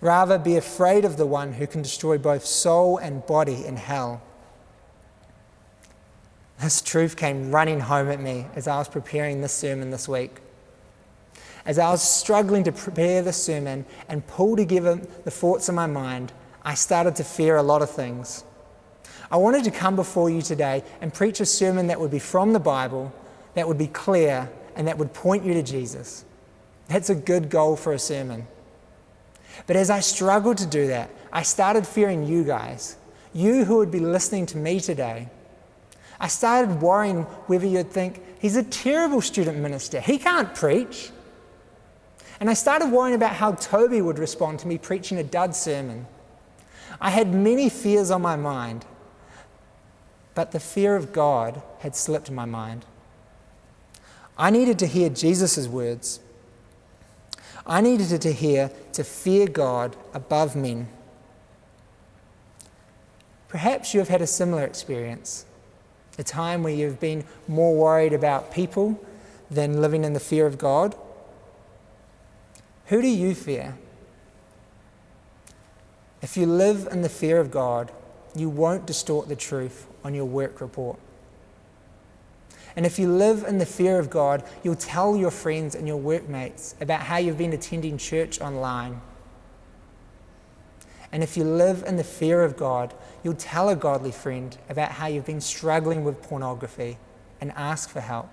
Rather, 0.00 0.38
be 0.38 0.56
afraid 0.56 1.04
of 1.06 1.16
the 1.16 1.24
one 1.24 1.54
who 1.54 1.66
can 1.66 1.80
destroy 1.80 2.18
both 2.18 2.44
soul 2.44 2.98
and 2.98 3.24
body 3.26 3.64
in 3.64 3.76
hell. 3.76 4.20
This 6.60 6.82
truth 6.82 7.16
came 7.16 7.50
running 7.50 7.80
home 7.80 8.10
at 8.10 8.20
me 8.20 8.46
as 8.54 8.68
I 8.68 8.76
was 8.76 8.88
preparing 8.88 9.40
this 9.40 9.54
sermon 9.54 9.90
this 9.90 10.06
week. 10.06 10.40
As 11.66 11.78
I 11.78 11.90
was 11.90 12.02
struggling 12.02 12.64
to 12.64 12.72
prepare 12.72 13.22
the 13.22 13.32
sermon 13.32 13.86
and 14.08 14.26
pull 14.26 14.56
together 14.56 14.96
the 15.24 15.30
thoughts 15.30 15.68
in 15.68 15.74
my 15.74 15.86
mind, 15.86 16.32
I 16.62 16.74
started 16.74 17.16
to 17.16 17.24
fear 17.24 17.56
a 17.56 17.62
lot 17.62 17.82
of 17.82 17.90
things. 17.90 18.44
I 19.30 19.36
wanted 19.38 19.64
to 19.64 19.70
come 19.70 19.96
before 19.96 20.28
you 20.28 20.42
today 20.42 20.84
and 21.00 21.12
preach 21.12 21.40
a 21.40 21.46
sermon 21.46 21.86
that 21.86 21.98
would 21.98 22.10
be 22.10 22.18
from 22.18 22.52
the 22.52 22.60
Bible, 22.60 23.12
that 23.54 23.66
would 23.66 23.78
be 23.78 23.86
clear, 23.86 24.50
and 24.76 24.86
that 24.86 24.98
would 24.98 25.14
point 25.14 25.44
you 25.44 25.54
to 25.54 25.62
Jesus. 25.62 26.24
That's 26.88 27.08
a 27.08 27.14
good 27.14 27.48
goal 27.48 27.76
for 27.76 27.92
a 27.92 27.98
sermon. 27.98 28.46
But 29.66 29.76
as 29.76 29.88
I 29.88 30.00
struggled 30.00 30.58
to 30.58 30.66
do 30.66 30.88
that, 30.88 31.10
I 31.32 31.42
started 31.42 31.86
fearing 31.86 32.26
you 32.26 32.44
guys, 32.44 32.96
you 33.32 33.64
who 33.64 33.78
would 33.78 33.90
be 33.90 34.00
listening 34.00 34.46
to 34.46 34.58
me 34.58 34.80
today. 34.80 35.28
I 36.20 36.28
started 36.28 36.82
worrying 36.82 37.22
whether 37.46 37.66
you'd 37.66 37.90
think, 37.90 38.22
he's 38.38 38.56
a 38.56 38.62
terrible 38.62 39.20
student 39.20 39.58
minister, 39.58 40.00
he 40.00 40.18
can't 40.18 40.54
preach. 40.54 41.10
And 42.40 42.50
I 42.50 42.54
started 42.54 42.90
worrying 42.90 43.14
about 43.14 43.34
how 43.34 43.52
Toby 43.52 44.00
would 44.00 44.18
respond 44.18 44.58
to 44.60 44.68
me 44.68 44.78
preaching 44.78 45.18
a 45.18 45.24
dud 45.24 45.54
sermon. 45.54 46.06
I 47.00 47.10
had 47.10 47.34
many 47.34 47.68
fears 47.68 48.10
on 48.10 48.22
my 48.22 48.36
mind, 48.36 48.84
but 50.34 50.52
the 50.52 50.60
fear 50.60 50.96
of 50.96 51.12
God 51.12 51.62
had 51.80 51.94
slipped 51.94 52.30
my 52.30 52.44
mind. 52.44 52.84
I 54.36 54.50
needed 54.50 54.78
to 54.80 54.86
hear 54.86 55.08
Jesus' 55.08 55.68
words. 55.68 56.20
I 57.66 57.80
needed 57.80 58.20
to 58.20 58.32
hear 58.32 58.70
to 58.92 59.04
fear 59.04 59.46
God 59.46 59.96
above 60.12 60.56
men. 60.56 60.88
Perhaps 63.48 63.94
you 63.94 64.00
have 64.00 64.08
had 64.08 64.20
a 64.20 64.26
similar 64.26 64.64
experience, 64.64 65.46
a 66.18 66.24
time 66.24 66.62
where 66.62 66.74
you've 66.74 66.98
been 66.98 67.24
more 67.46 67.74
worried 67.76 68.12
about 68.12 68.52
people 68.52 69.00
than 69.50 69.80
living 69.80 70.04
in 70.04 70.12
the 70.12 70.20
fear 70.20 70.46
of 70.46 70.58
God. 70.58 70.96
Who 72.86 73.00
do 73.00 73.08
you 73.08 73.34
fear? 73.34 73.76
If 76.22 76.36
you 76.36 76.46
live 76.46 76.88
in 76.90 77.02
the 77.02 77.08
fear 77.08 77.38
of 77.38 77.50
God, 77.50 77.92
you 78.34 78.48
won't 78.48 78.86
distort 78.86 79.28
the 79.28 79.36
truth 79.36 79.86
on 80.02 80.14
your 80.14 80.24
work 80.24 80.60
report. 80.60 80.98
And 82.76 82.84
if 82.84 82.98
you 82.98 83.08
live 83.08 83.44
in 83.44 83.58
the 83.58 83.66
fear 83.66 83.98
of 83.98 84.10
God, 84.10 84.42
you'll 84.62 84.74
tell 84.74 85.16
your 85.16 85.30
friends 85.30 85.74
and 85.74 85.86
your 85.86 85.96
workmates 85.96 86.74
about 86.80 87.02
how 87.02 87.18
you've 87.18 87.38
been 87.38 87.52
attending 87.52 87.98
church 87.98 88.40
online. 88.40 89.00
And 91.12 91.22
if 91.22 91.36
you 91.36 91.44
live 91.44 91.84
in 91.86 91.96
the 91.96 92.04
fear 92.04 92.42
of 92.42 92.56
God, 92.56 92.92
you'll 93.22 93.34
tell 93.34 93.68
a 93.68 93.76
godly 93.76 94.10
friend 94.10 94.56
about 94.68 94.90
how 94.90 95.06
you've 95.06 95.26
been 95.26 95.40
struggling 95.40 96.02
with 96.02 96.20
pornography 96.22 96.98
and 97.40 97.52
ask 97.52 97.88
for 97.88 98.00
help. 98.00 98.30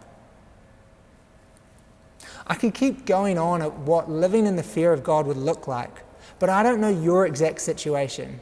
I 2.47 2.55
could 2.55 2.73
keep 2.73 3.05
going 3.05 3.37
on 3.37 3.61
at 3.61 3.73
what 3.79 4.09
living 4.09 4.45
in 4.45 4.55
the 4.55 4.63
fear 4.63 4.93
of 4.93 5.03
God 5.03 5.25
would 5.27 5.37
look 5.37 5.67
like, 5.67 6.03
but 6.39 6.49
I 6.49 6.63
don't 6.63 6.81
know 6.81 6.89
your 6.89 7.25
exact 7.25 7.61
situation. 7.61 8.39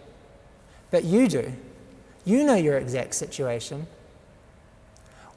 But 0.92 1.04
you 1.04 1.28
do. 1.28 1.54
You 2.26 2.44
know 2.44 2.56
your 2.56 2.78
exact 2.78 3.16
situation. 3.16 3.88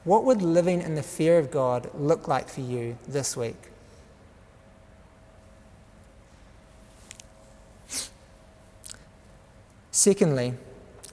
What 0.03 0.25
would 0.25 0.41
living 0.41 0.81
in 0.81 0.95
the 0.95 1.03
fear 1.03 1.39
of 1.39 1.51
God 1.51 1.89
look 1.93 2.27
like 2.27 2.49
for 2.49 2.61
you 2.61 2.97
this 3.07 3.37
week? 3.37 3.55
Secondly, 9.91 10.55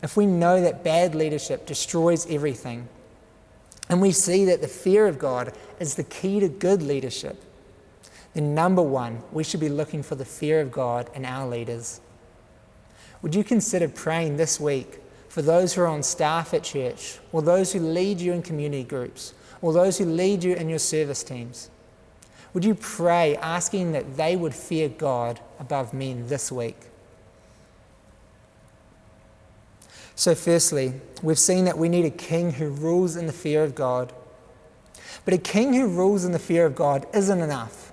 if 0.03 0.17
we 0.17 0.27
know 0.27 0.61
that 0.61 0.83
bad 0.83 1.15
leadership 1.15 1.67
destroys 1.67 2.27
everything, 2.31 2.89
and 3.91 4.01
we 4.01 4.13
see 4.13 4.45
that 4.45 4.61
the 4.63 4.69
fear 4.69 5.09
of 5.09 5.19
God 5.19 5.53
is 5.81 5.97
the 5.97 6.05
key 6.05 6.39
to 6.39 6.49
good 6.49 6.81
leadership, 6.81 7.43
then 8.35 8.55
number 8.55 8.81
one, 8.81 9.23
we 9.33 9.43
should 9.43 9.59
be 9.59 9.69
looking 9.69 10.05
for 10.05 10.15
the 10.15 10.25
fear 10.25 10.61
of 10.61 10.71
God 10.71 11.11
in 11.13 11.25
our 11.25 11.49
leaders. 11.49 12.01
Would 13.21 13.35
you 13.35 13.43
consider 13.43 13.89
praying 13.89 14.37
this 14.37 14.61
week 14.61 15.01
for 15.29 15.43
those 15.43 15.75
who 15.75 15.83
are 15.83 15.89
on 15.89 16.05
staff 16.05 16.55
at 16.55 16.63
church, 16.63 17.19
or 17.33 17.43
those 17.43 17.73
who 17.73 17.81
lead 17.81 18.21
you 18.21 18.33
in 18.33 18.43
community 18.43 18.85
groups, 18.85 19.35
or 19.61 19.73
those 19.73 19.99
who 19.99 20.05
lead 20.05 20.45
you 20.45 20.55
in 20.55 20.69
your 20.69 20.79
service 20.79 21.25
teams? 21.25 21.69
Would 22.55 22.65
you 22.65 22.77
pray 22.77 23.37
asking 23.37 23.93
that 23.93 24.17
they 24.17 24.37
would 24.37 24.55
fear 24.55 24.89
God 24.89 25.41
above 25.59 25.93
men 25.93 26.29
this 26.29 26.51
week? 26.53 26.77
So, 30.15 30.35
firstly, 30.35 30.95
we've 31.23 31.39
seen 31.39 31.65
that 31.65 31.79
we 31.79 31.89
need 31.89 32.05
a 32.05 32.11
king 32.11 32.53
who 32.53 32.69
rules 32.69 33.17
in 33.17 33.27
the 33.27 33.33
fear 33.33 33.65
of 33.65 33.75
God. 33.75 34.13
But 35.25 35.35
a 35.35 35.39
king 35.39 35.75
who 35.75 35.87
rules 35.87 36.25
in 36.25 36.33
the 36.33 36.39
fear 36.39 36.67
of 36.67 36.75
God 36.75 37.07
isn't 37.15 37.41
enough. 37.41 37.93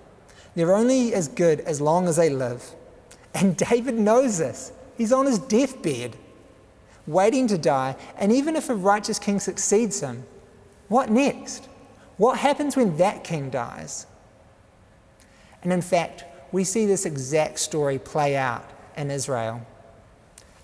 They're 0.56 0.76
only 0.76 1.14
as 1.14 1.28
good 1.28 1.60
as 1.62 1.80
long 1.80 2.08
as 2.08 2.16
they 2.16 2.30
live. 2.30 2.64
And 3.34 3.56
David 3.70 3.96
knows 3.96 4.38
this. 4.38 4.72
He's 4.98 5.14
on 5.14 5.26
his 5.26 5.40
deathbed 5.40 6.16
waiting 7.08 7.48
to 7.48 7.58
die, 7.58 7.96
and 8.18 8.32
even 8.32 8.56
if 8.56 8.70
a 8.70 8.76
righteous 8.76 9.18
king 9.18 9.40
succeeds 9.40 10.02
him, 10.02 10.26
what 10.90 11.10
next? 11.10 11.70
What 12.18 12.40
happens 12.40 12.76
when 12.76 12.98
that 12.98 13.24
king 13.24 13.50
dies? 13.50 14.06
And 15.64 15.72
in 15.72 15.82
fact, 15.82 16.26
we 16.52 16.64
see 16.64 16.86
this 16.86 17.06
exact 17.06 17.60
story 17.60 17.98
play 17.98 18.36
out 18.36 18.70
in 18.96 19.12
Israel. 19.12 19.66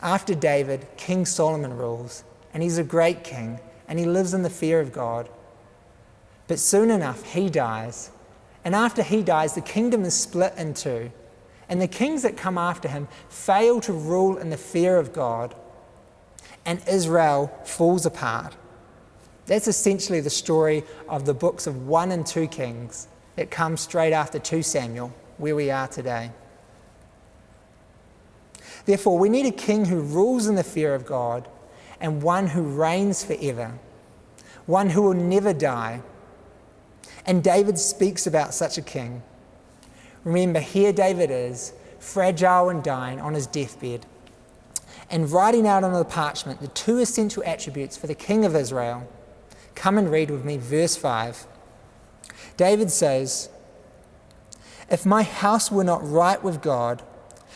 After 0.03 0.35
David, 0.35 0.85
King 0.97 1.25
Solomon 1.25 1.75
rules, 1.75 2.23
and 2.53 2.61
he's 2.61 2.77
a 2.77 2.83
great 2.83 3.23
king, 3.23 3.59
and 3.87 3.97
he 3.97 4.05
lives 4.05 4.35
in 4.35 4.43
the 4.43 4.49
fear 4.49 4.79
of 4.79 4.93
God. 4.93 5.29
But 6.47 6.59
soon 6.59 6.91
enough, 6.91 7.23
he 7.23 7.49
dies. 7.49 8.11
And 8.63 8.75
after 8.75 9.01
he 9.01 9.23
dies, 9.23 9.55
the 9.55 9.61
kingdom 9.61 10.03
is 10.03 10.13
split 10.13 10.53
in 10.57 10.75
two. 10.75 11.11
And 11.67 11.81
the 11.81 11.87
kings 11.87 12.21
that 12.21 12.37
come 12.37 12.57
after 12.57 12.87
him 12.87 13.07
fail 13.29 13.81
to 13.81 13.93
rule 13.93 14.37
in 14.37 14.51
the 14.51 14.57
fear 14.57 14.97
of 14.97 15.13
God 15.13 15.55
and 16.65 16.81
Israel 16.87 17.47
falls 17.65 18.05
apart. 18.05 18.55
That's 19.45 19.67
essentially 19.67 20.21
the 20.21 20.29
story 20.29 20.83
of 21.09 21.25
the 21.25 21.33
books 21.33 21.67
of 21.67 21.87
1 21.87 22.11
and 22.11 22.25
2 22.25 22.47
Kings 22.47 23.07
that 23.35 23.51
comes 23.51 23.81
straight 23.81 24.13
after 24.13 24.39
2 24.39 24.63
Samuel, 24.63 25.13
where 25.37 25.55
we 25.55 25.69
are 25.71 25.87
today. 25.87 26.31
Therefore, 28.85 29.17
we 29.17 29.29
need 29.29 29.45
a 29.45 29.51
king 29.51 29.85
who 29.85 30.01
rules 30.01 30.47
in 30.47 30.55
the 30.55 30.63
fear 30.63 30.93
of 30.93 31.05
God 31.05 31.47
and 31.99 32.21
one 32.21 32.47
who 32.47 32.63
reigns 32.63 33.23
forever, 33.23 33.79
one 34.65 34.89
who 34.89 35.01
will 35.01 35.13
never 35.13 35.53
die. 35.53 36.01
And 37.25 37.43
David 37.43 37.79
speaks 37.79 38.27
about 38.27 38.53
such 38.53 38.77
a 38.77 38.81
king. 38.81 39.23
Remember, 40.23 40.59
here 40.59 40.91
David 40.91 41.31
is, 41.31 41.73
fragile 41.99 42.69
and 42.69 42.83
dying 42.83 43.21
on 43.21 43.33
his 43.33 43.47
deathbed 43.47 44.05
and 45.09 45.31
writing 45.31 45.67
out 45.67 45.83
on 45.83 45.93
the 45.93 46.03
parchment 46.03 46.59
the 46.59 46.67
two 46.69 46.99
essential 46.99 47.43
attributes 47.45 47.95
for 47.95 48.07
the 48.07 48.15
king 48.15 48.45
of 48.45 48.55
Israel. 48.55 49.07
Come 49.75 49.97
and 49.97 50.11
read 50.11 50.31
with 50.31 50.43
me 50.43 50.57
verse 50.57 50.95
5. 50.95 51.45
David 52.57 52.91
says, 52.91 53.49
If 54.89 55.05
my 55.05 55.23
house 55.23 55.71
were 55.71 55.83
not 55.83 56.07
right 56.07 56.41
with 56.43 56.61
God, 56.61 57.03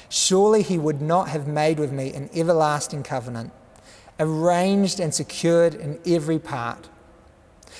surely 0.09 0.61
he 0.63 0.77
would 0.77 1.01
not 1.01 1.29
have 1.29 1.47
made 1.47 1.79
with 1.79 1.91
me 1.91 2.13
an 2.13 2.29
everlasting 2.33 3.03
covenant, 3.03 3.51
arranged 4.19 4.99
and 4.99 5.13
secured 5.13 5.75
in 5.75 5.99
every 6.05 6.39
part. 6.39 6.89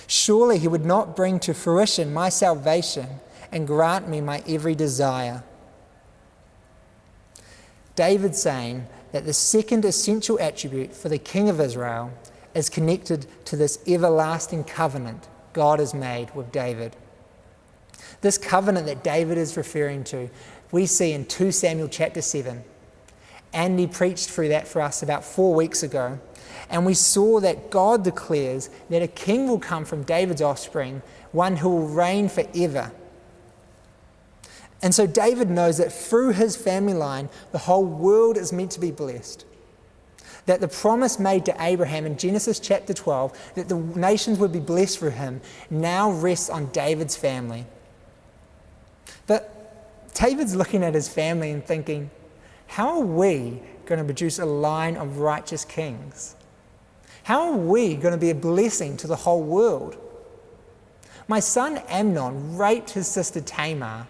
Surely 0.05 0.59
he 0.59 0.67
would 0.67 0.85
not 0.85 1.15
bring 1.15 1.39
to 1.39 1.53
fruition 1.53 2.13
my 2.13 2.29
salvation 2.29 3.07
and 3.51 3.67
grant 3.67 4.07
me 4.07 4.21
my 4.21 4.43
every 4.47 4.75
desire. 4.75 5.43
David 7.95 8.35
saying, 8.35 8.87
that 9.11 9.25
the 9.25 9.33
second 9.33 9.85
essential 9.85 10.39
attribute 10.39 10.93
for 10.93 11.09
the 11.09 11.17
King 11.17 11.49
of 11.49 11.59
Israel 11.59 12.11
is 12.53 12.69
connected 12.69 13.25
to 13.45 13.55
this 13.55 13.79
everlasting 13.87 14.63
covenant 14.63 15.27
God 15.53 15.79
has 15.79 15.93
made 15.93 16.33
with 16.35 16.51
David. 16.51 16.95
This 18.21 18.37
covenant 18.37 18.85
that 18.87 19.03
David 19.03 19.37
is 19.37 19.57
referring 19.57 20.03
to, 20.05 20.29
we 20.71 20.85
see 20.85 21.13
in 21.13 21.25
2 21.25 21.51
Samuel 21.51 21.87
chapter 21.87 22.21
7. 22.21 22.63
Andy 23.53 23.87
preached 23.87 24.29
through 24.29 24.49
that 24.49 24.67
for 24.67 24.81
us 24.81 25.01
about 25.01 25.23
four 25.23 25.55
weeks 25.55 25.83
ago. 25.83 26.19
And 26.69 26.85
we 26.85 26.93
saw 26.93 27.39
that 27.39 27.69
God 27.69 28.03
declares 28.03 28.69
that 28.89 29.01
a 29.01 29.07
king 29.07 29.47
will 29.47 29.59
come 29.59 29.85
from 29.85 30.03
David's 30.03 30.41
offspring, 30.41 31.01
one 31.31 31.57
who 31.57 31.69
will 31.69 31.87
reign 31.87 32.27
forever. 32.27 32.91
And 34.81 34.93
so 34.93 35.07
David 35.07 35.49
knows 35.49 35.77
that 35.77 35.91
through 35.91 36.33
his 36.33 36.55
family 36.55 36.93
line, 36.93 37.29
the 37.51 37.57
whole 37.57 37.85
world 37.85 38.37
is 38.37 38.53
meant 38.53 38.71
to 38.71 38.79
be 38.79 38.91
blessed. 38.91 39.45
That 40.45 40.61
the 40.61 40.67
promise 40.67 41.19
made 41.19 41.45
to 41.45 41.55
Abraham 41.59 42.05
in 42.05 42.17
Genesis 42.17 42.59
chapter 42.59 42.93
12, 42.93 43.53
that 43.55 43.69
the 43.69 43.75
nations 43.75 44.39
would 44.39 44.51
be 44.51 44.59
blessed 44.59 44.99
through 44.99 45.11
him, 45.11 45.41
now 45.69 46.11
rests 46.11 46.49
on 46.49 46.67
David's 46.67 47.15
family. 47.15 47.65
David's 50.17 50.55
looking 50.55 50.83
at 50.83 50.95
his 50.95 51.07
family 51.07 51.51
and 51.51 51.63
thinking, 51.63 52.09
how 52.65 52.99
are 52.99 53.05
we 53.05 53.61
going 53.85 53.99
to 53.99 54.03
produce 54.05 54.39
a 54.39 54.45
line 54.45 54.97
of 54.97 55.19
righteous 55.19 55.63
kings? 55.63 56.35
How 57.23 57.51
are 57.51 57.57
we 57.57 57.95
going 57.95 58.13
to 58.13 58.19
be 58.19 58.31
a 58.31 58.35
blessing 58.35 58.97
to 58.97 59.07
the 59.07 59.15
whole 59.15 59.43
world? 59.43 59.95
My 61.27 61.39
son 61.39 61.77
Amnon 61.87 62.57
raped 62.57 62.91
his 62.91 63.07
sister 63.07 63.41
Tamar. 63.41 64.07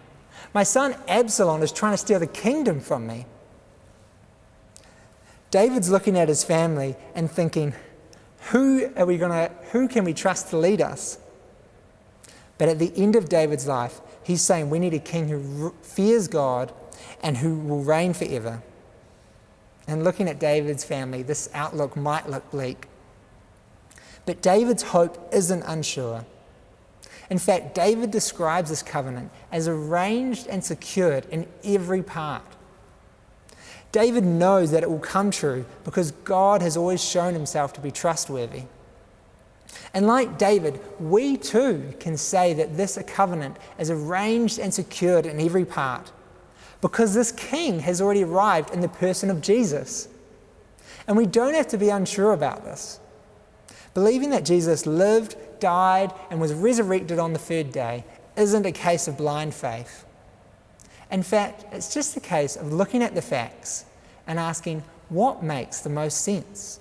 My 0.53 0.63
son 0.63 0.95
Absalom 1.09 1.61
is 1.61 1.73
trying 1.73 1.93
to 1.93 1.97
steal 1.97 2.19
the 2.19 2.27
kingdom 2.27 2.79
from 2.79 3.05
me. 3.05 3.25
David's 5.51 5.89
looking 5.89 6.17
at 6.17 6.29
his 6.29 6.43
family 6.43 6.95
and 7.15 7.29
thinking, 7.29 7.73
who 8.51 8.89
are 8.95 9.05
we 9.05 9.17
going 9.17 9.31
to 9.31 9.53
who 9.71 9.89
can 9.89 10.05
we 10.05 10.13
trust 10.13 10.51
to 10.51 10.57
lead 10.57 10.79
us? 10.79 11.17
But 12.57 12.69
at 12.69 12.79
the 12.79 12.93
end 12.95 13.17
of 13.17 13.27
David's 13.27 13.67
life, 13.67 13.99
he's 14.27 14.41
saying 14.41 14.69
we 14.69 14.77
need 14.77 14.93
a 14.93 14.99
king 14.99 15.29
who 15.29 15.73
fears 15.81 16.27
God 16.27 16.73
and 17.23 17.37
who 17.37 17.57
will 17.57 17.81
reign 17.81 18.13
forever. 18.13 18.61
And 19.87 20.03
looking 20.03 20.27
at 20.27 20.37
David's 20.37 20.83
family, 20.83 21.23
this 21.23 21.49
outlook 21.53 21.95
might 21.95 22.29
look 22.29 22.51
bleak. 22.51 22.87
But 24.25 24.41
David's 24.41 24.83
hope 24.83 25.29
isn't 25.31 25.63
unsure. 25.63 26.25
In 27.29 27.39
fact, 27.39 27.73
David 27.73 28.11
describes 28.11 28.69
this 28.69 28.83
covenant 28.83 29.31
as 29.49 29.69
arranged 29.69 30.47
and 30.47 30.63
secured 30.63 31.25
in 31.31 31.47
every 31.63 32.03
part. 32.03 32.43
David 33.93 34.25
knows 34.25 34.71
that 34.71 34.83
it 34.83 34.89
will 34.89 34.99
come 34.99 35.31
true 35.31 35.65
because 35.85 36.11
God 36.11 36.61
has 36.61 36.75
always 36.75 37.01
shown 37.01 37.33
himself 37.33 37.71
to 37.73 37.81
be 37.81 37.91
trustworthy. 37.91 38.63
And 39.93 40.07
like 40.07 40.37
David, 40.37 40.79
we 40.99 41.37
too 41.37 41.93
can 41.99 42.17
say 42.17 42.53
that 42.53 42.77
this 42.77 42.97
covenant 43.07 43.57
is 43.79 43.89
arranged 43.89 44.59
and 44.59 44.73
secured 44.73 45.25
in 45.25 45.39
every 45.39 45.65
part 45.65 46.11
because 46.81 47.13
this 47.13 47.31
king 47.31 47.79
has 47.79 48.01
already 48.01 48.23
arrived 48.23 48.71
in 48.71 48.81
the 48.81 48.89
person 48.89 49.29
of 49.29 49.41
Jesus. 49.41 50.07
And 51.07 51.17
we 51.17 51.25
don't 51.25 51.53
have 51.53 51.67
to 51.69 51.77
be 51.77 51.89
unsure 51.89 52.33
about 52.33 52.63
this. 52.63 52.99
Believing 53.93 54.29
that 54.29 54.45
Jesus 54.45 54.85
lived, 54.85 55.35
died, 55.59 56.13
and 56.29 56.39
was 56.39 56.53
resurrected 56.53 57.17
on 57.17 57.33
the 57.33 57.39
third 57.39 57.71
day 57.71 58.03
isn't 58.35 58.65
a 58.65 58.71
case 58.71 59.07
of 59.07 59.17
blind 59.17 59.53
faith. 59.53 60.05
In 61.09 61.23
fact, 61.23 61.65
it's 61.71 61.93
just 61.93 62.15
a 62.17 62.19
case 62.19 62.55
of 62.55 62.73
looking 62.73 63.01
at 63.01 63.15
the 63.15 63.21
facts 63.21 63.85
and 64.27 64.37
asking 64.37 64.83
what 65.09 65.41
makes 65.41 65.79
the 65.79 65.89
most 65.89 66.21
sense. 66.21 66.79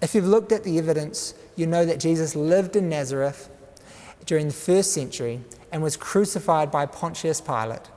If 0.00 0.14
you've 0.14 0.26
looked 0.26 0.52
at 0.52 0.64
the 0.64 0.78
evidence, 0.78 1.34
you 1.56 1.66
know 1.66 1.84
that 1.84 2.00
Jesus 2.00 2.36
lived 2.36 2.76
in 2.76 2.88
Nazareth 2.88 3.48
during 4.26 4.48
the 4.48 4.54
first 4.54 4.92
century 4.92 5.40
and 5.72 5.82
was 5.82 5.96
crucified 5.96 6.70
by 6.70 6.86
Pontius 6.86 7.40
Pilate. 7.40 7.90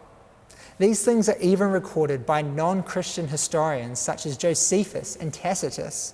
These 0.80 1.04
things 1.04 1.28
are 1.28 1.38
even 1.40 1.70
recorded 1.70 2.26
by 2.26 2.42
non 2.42 2.84
Christian 2.84 3.28
historians 3.28 4.00
such 4.00 4.26
as 4.26 4.38
Josephus 4.38 5.16
and 5.16 5.34
Tacitus. 5.34 6.14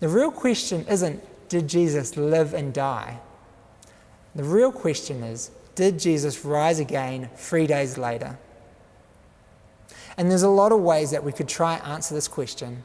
The 0.00 0.08
real 0.08 0.30
question 0.30 0.86
isn't, 0.88 1.22
did 1.48 1.68
Jesus 1.68 2.16
live 2.16 2.54
and 2.54 2.72
die? 2.72 3.18
The 4.34 4.44
real 4.44 4.72
question 4.72 5.22
is, 5.22 5.50
did 5.74 5.98
Jesus 5.98 6.44
rise 6.44 6.78
again 6.78 7.28
three 7.36 7.66
days 7.66 7.98
later? 7.98 8.38
And 10.16 10.30
there's 10.30 10.42
a 10.42 10.48
lot 10.48 10.72
of 10.72 10.80
ways 10.80 11.10
that 11.10 11.24
we 11.24 11.32
could 11.32 11.48
try 11.48 11.76
answer 11.76 12.14
this 12.14 12.28
question. 12.28 12.84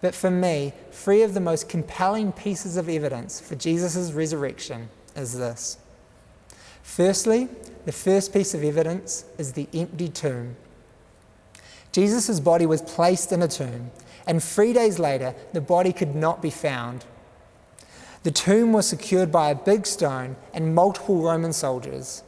But 0.00 0.14
for 0.14 0.30
me, 0.30 0.72
three 0.90 1.22
of 1.22 1.34
the 1.34 1.40
most 1.40 1.68
compelling 1.68 2.32
pieces 2.32 2.76
of 2.76 2.88
evidence 2.88 3.40
for 3.40 3.54
Jesus' 3.54 4.12
resurrection 4.12 4.88
is 5.14 5.38
this. 5.38 5.78
Firstly, 6.82 7.48
the 7.84 7.92
first 7.92 8.32
piece 8.32 8.54
of 8.54 8.62
evidence 8.62 9.24
is 9.38 9.52
the 9.52 9.68
empty 9.72 10.08
tomb. 10.08 10.56
Jesus' 11.92 12.40
body 12.40 12.66
was 12.66 12.82
placed 12.82 13.32
in 13.32 13.42
a 13.42 13.48
tomb, 13.48 13.90
and 14.26 14.42
three 14.42 14.72
days 14.72 14.98
later, 14.98 15.34
the 15.52 15.60
body 15.60 15.92
could 15.92 16.14
not 16.14 16.42
be 16.42 16.50
found. 16.50 17.04
The 18.22 18.30
tomb 18.30 18.72
was 18.72 18.88
secured 18.88 19.32
by 19.32 19.50
a 19.50 19.54
big 19.54 19.86
stone 19.86 20.36
and 20.52 20.74
multiple 20.74 21.22
Roman 21.22 21.52
soldiers. 21.52 22.22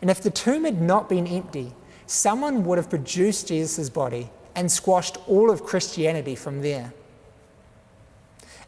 And 0.00 0.10
if 0.10 0.22
the 0.22 0.30
tomb 0.30 0.64
had 0.64 0.80
not 0.80 1.08
been 1.08 1.26
empty, 1.26 1.74
someone 2.06 2.64
would 2.64 2.78
have 2.78 2.88
produced 2.88 3.48
Jesus' 3.48 3.90
body 3.90 4.30
and 4.54 4.70
squashed 4.70 5.16
all 5.26 5.50
of 5.50 5.64
Christianity 5.64 6.34
from 6.34 6.62
there. 6.62 6.92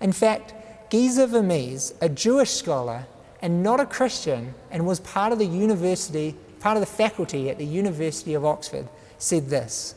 In 0.00 0.12
fact, 0.12 0.54
Geza 0.90 1.26
Vermes, 1.26 1.94
a 2.00 2.08
Jewish 2.08 2.50
scholar 2.50 3.06
and 3.42 3.62
not 3.62 3.80
a 3.80 3.86
Christian, 3.86 4.54
and 4.70 4.86
was 4.86 5.00
part 5.00 5.32
of 5.32 5.38
the 5.38 5.46
university, 5.46 6.34
part 6.60 6.76
of 6.76 6.80
the 6.80 6.86
faculty 6.86 7.50
at 7.50 7.58
the 7.58 7.66
University 7.66 8.34
of 8.34 8.44
Oxford, 8.44 8.88
said 9.18 9.48
this 9.48 9.94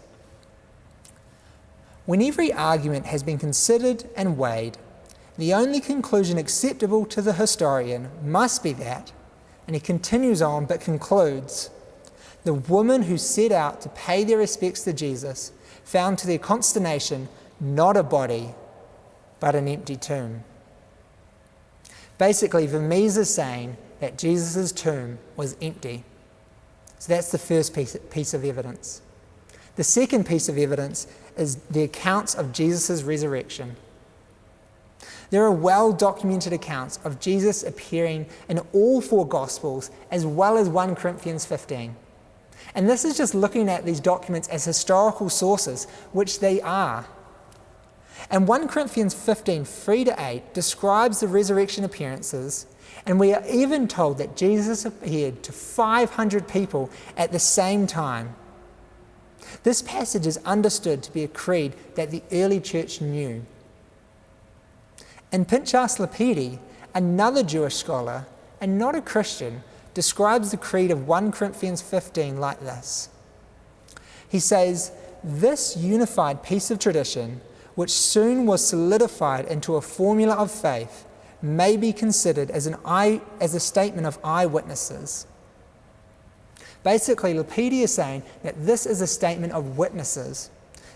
When 2.06 2.22
every 2.22 2.52
argument 2.52 3.06
has 3.06 3.24
been 3.24 3.38
considered 3.38 4.04
and 4.16 4.38
weighed, 4.38 4.78
the 5.38 5.54
only 5.54 5.80
conclusion 5.80 6.38
acceptable 6.38 7.06
to 7.06 7.22
the 7.22 7.34
historian 7.34 8.10
must 8.24 8.62
be 8.62 8.74
that, 8.74 9.12
and 9.68 9.76
he 9.76 9.80
continues 9.80 10.42
on 10.42 10.66
but 10.66 10.82
concludes, 10.82 11.70
the 12.44 12.54
woman 12.54 13.04
who 13.04 13.18
set 13.18 13.52
out 13.52 13.80
to 13.82 13.90
pay 13.90 14.24
their 14.24 14.38
respects 14.38 14.84
to 14.84 14.94
Jesus 14.94 15.52
found 15.90 16.20
to 16.20 16.28
their 16.28 16.38
consternation 16.38 17.28
not 17.60 17.98
a 17.98 18.04
body, 18.04 18.54
but 19.40 19.56
an 19.56 19.68
empty 19.68 19.96
tomb. 19.96 20.44
Basically, 22.20 22.68
Vermes 22.68 23.18
is 23.18 23.34
saying 23.34 23.76
that 24.00 24.16
Jesus' 24.16 24.72
tomb 24.72 25.18
was 25.36 25.58
empty. 25.64 26.04
So 27.00 27.12
that's 27.12 27.32
the 27.32 27.40
first 27.40 27.74
piece, 27.74 27.98
piece 28.12 28.36
of 28.36 28.46
evidence. 28.46 29.02
The 29.78 29.84
second 29.84 30.28
piece 30.28 30.48
of 30.48 30.60
evidence 30.60 31.08
is 31.36 31.56
the 31.72 31.82
accounts 31.82 32.36
of 32.36 32.54
Jesus' 32.54 33.02
resurrection. 33.02 33.76
There 35.32 35.44
are 35.44 35.52
well 35.52 35.92
documented 35.92 36.54
accounts 36.54 37.00
of 37.04 37.20
Jesus 37.20 37.64
appearing 37.64 38.28
in 38.48 38.60
all 38.74 39.02
four 39.02 39.28
Gospels 39.28 39.90
as 40.12 40.24
well 40.24 40.56
as 40.56 40.70
1 40.70 40.96
Corinthians 40.96 41.46
15. 41.46 41.96
And 42.76 42.88
this 42.88 43.06
is 43.06 43.18
just 43.18 43.34
looking 43.34 43.70
at 43.70 43.86
these 43.86 44.00
documents 44.00 44.48
as 44.50 44.66
historical 44.66 45.30
sources, 45.30 45.86
which 46.12 46.40
they 46.40 46.62
are. 46.62 47.06
And 48.30 48.48
1 48.48 48.68
Corinthians 48.68 49.14
15, 49.14 49.66
3 49.66 50.04
to 50.06 50.16
8 50.18 50.54
describes 50.54 51.20
the 51.20 51.28
resurrection 51.28 51.84
appearances, 51.84 52.68
and 53.06 53.20
we 53.20 53.34
are 53.34 53.44
even 53.48 53.88
told 53.88 54.18
that 54.18 54.36
Jesus 54.36 54.86
appeared 54.86 55.42
to 55.44 55.52
500 55.52 56.48
people 56.48 56.90
at 57.18 57.32
the 57.32 57.40
same 57.40 57.88
time. 57.88 58.36
This 59.64 59.82
passage 59.82 60.28
is 60.28 60.38
understood 60.46 61.02
to 61.04 61.12
be 61.12 61.24
a 61.24 61.28
creed 61.28 61.74
that 61.96 62.12
the 62.12 62.22
early 62.32 62.60
church 62.60 63.02
knew. 63.02 63.46
And 65.32 65.48
Pinchas 65.48 66.00
Lapide, 66.00 66.60
another 66.94 67.44
Jewish 67.44 67.76
scholar 67.76 68.26
and 68.62 68.78
not 68.78 68.96
a 68.96 69.02
Christian, 69.02 69.64
describes 69.94 70.52
the 70.52 70.58
creed 70.58 70.92
of 70.92 71.08
1 71.08 71.32
Corinthians 71.32 71.82
15 71.82 72.38
like 72.38 72.60
this. 72.60 73.10
He 74.30 74.40
says, 74.40 74.92
This 75.24 75.76
unified 75.76 76.44
piece 76.44 76.72
of 76.72 76.80
tradition, 76.80 77.42
which 77.76 77.92
soon 77.92 78.46
was 78.46 78.66
solidified 78.66 79.46
into 79.46 79.76
a 79.76 79.82
formula 79.82 80.36
of 80.36 80.52
faith, 80.52 81.06
may 81.42 81.78
be 81.78 81.94
considered 81.94 82.52
as, 82.52 82.68
an 82.68 82.76
eye, 82.86 83.22
as 83.40 83.56
a 83.56 83.60
statement 83.60 84.06
of 84.06 84.20
eyewitnesses. 84.24 85.26
Basically, 86.84 87.34
Lapide 87.34 87.74
is 87.74 87.94
saying 87.94 88.24
that 88.44 88.66
this 88.66 88.86
is 88.86 89.02
a 89.02 89.08
statement 89.08 89.54
of 89.54 89.78
witnesses. 89.78 90.50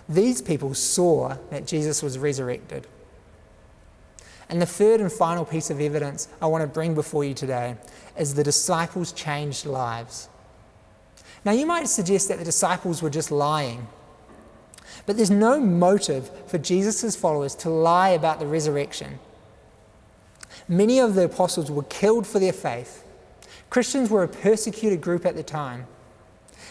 These 0.08 0.42
people 0.42 0.74
saw 0.74 1.38
that 1.50 1.66
Jesus 1.66 2.02
was 2.04 2.18
resurrected. 2.18 2.88
And 4.54 4.62
the 4.62 4.68
third 4.68 5.02
and 5.02 5.12
final 5.12 5.46
piece 5.46 5.72
of 5.72 5.82
evidence 5.82 6.28
I 6.40 6.46
want 6.46 6.62
to 6.62 6.68
bring 6.68 6.94
before 6.94 7.24
you 7.24 7.34
today 7.34 7.76
is 8.16 8.36
the 8.36 8.44
disciples' 8.44 9.12
changed 9.12 9.66
lives. 9.66 10.30
Now, 11.44 11.54
you 11.54 11.66
might 11.66 11.88
suggest 11.88 12.28
that 12.28 12.38
the 12.38 12.46
disciples 12.46 13.02
were 13.02 13.10
just 13.10 13.32
lying, 13.32 13.88
but 15.08 15.18
there's 15.18 15.32
no 15.32 15.60
motive 15.60 16.30
for 16.48 16.60
Jesus' 16.60 17.16
followers 17.16 17.56
to 17.56 17.70
lie 17.72 18.10
about 18.10 18.38
the 18.38 18.46
resurrection. 18.46 19.18
Many 20.68 21.00
of 21.00 21.16
the 21.16 21.26
apostles 21.26 21.72
were 21.72 21.82
killed 21.82 22.28
for 22.28 22.38
their 22.38 22.54
faith. 22.54 23.04
Christians 23.72 24.12
were 24.12 24.22
a 24.22 24.28
persecuted 24.28 25.02
group 25.02 25.26
at 25.26 25.36
the 25.36 25.42
time. 25.42 25.88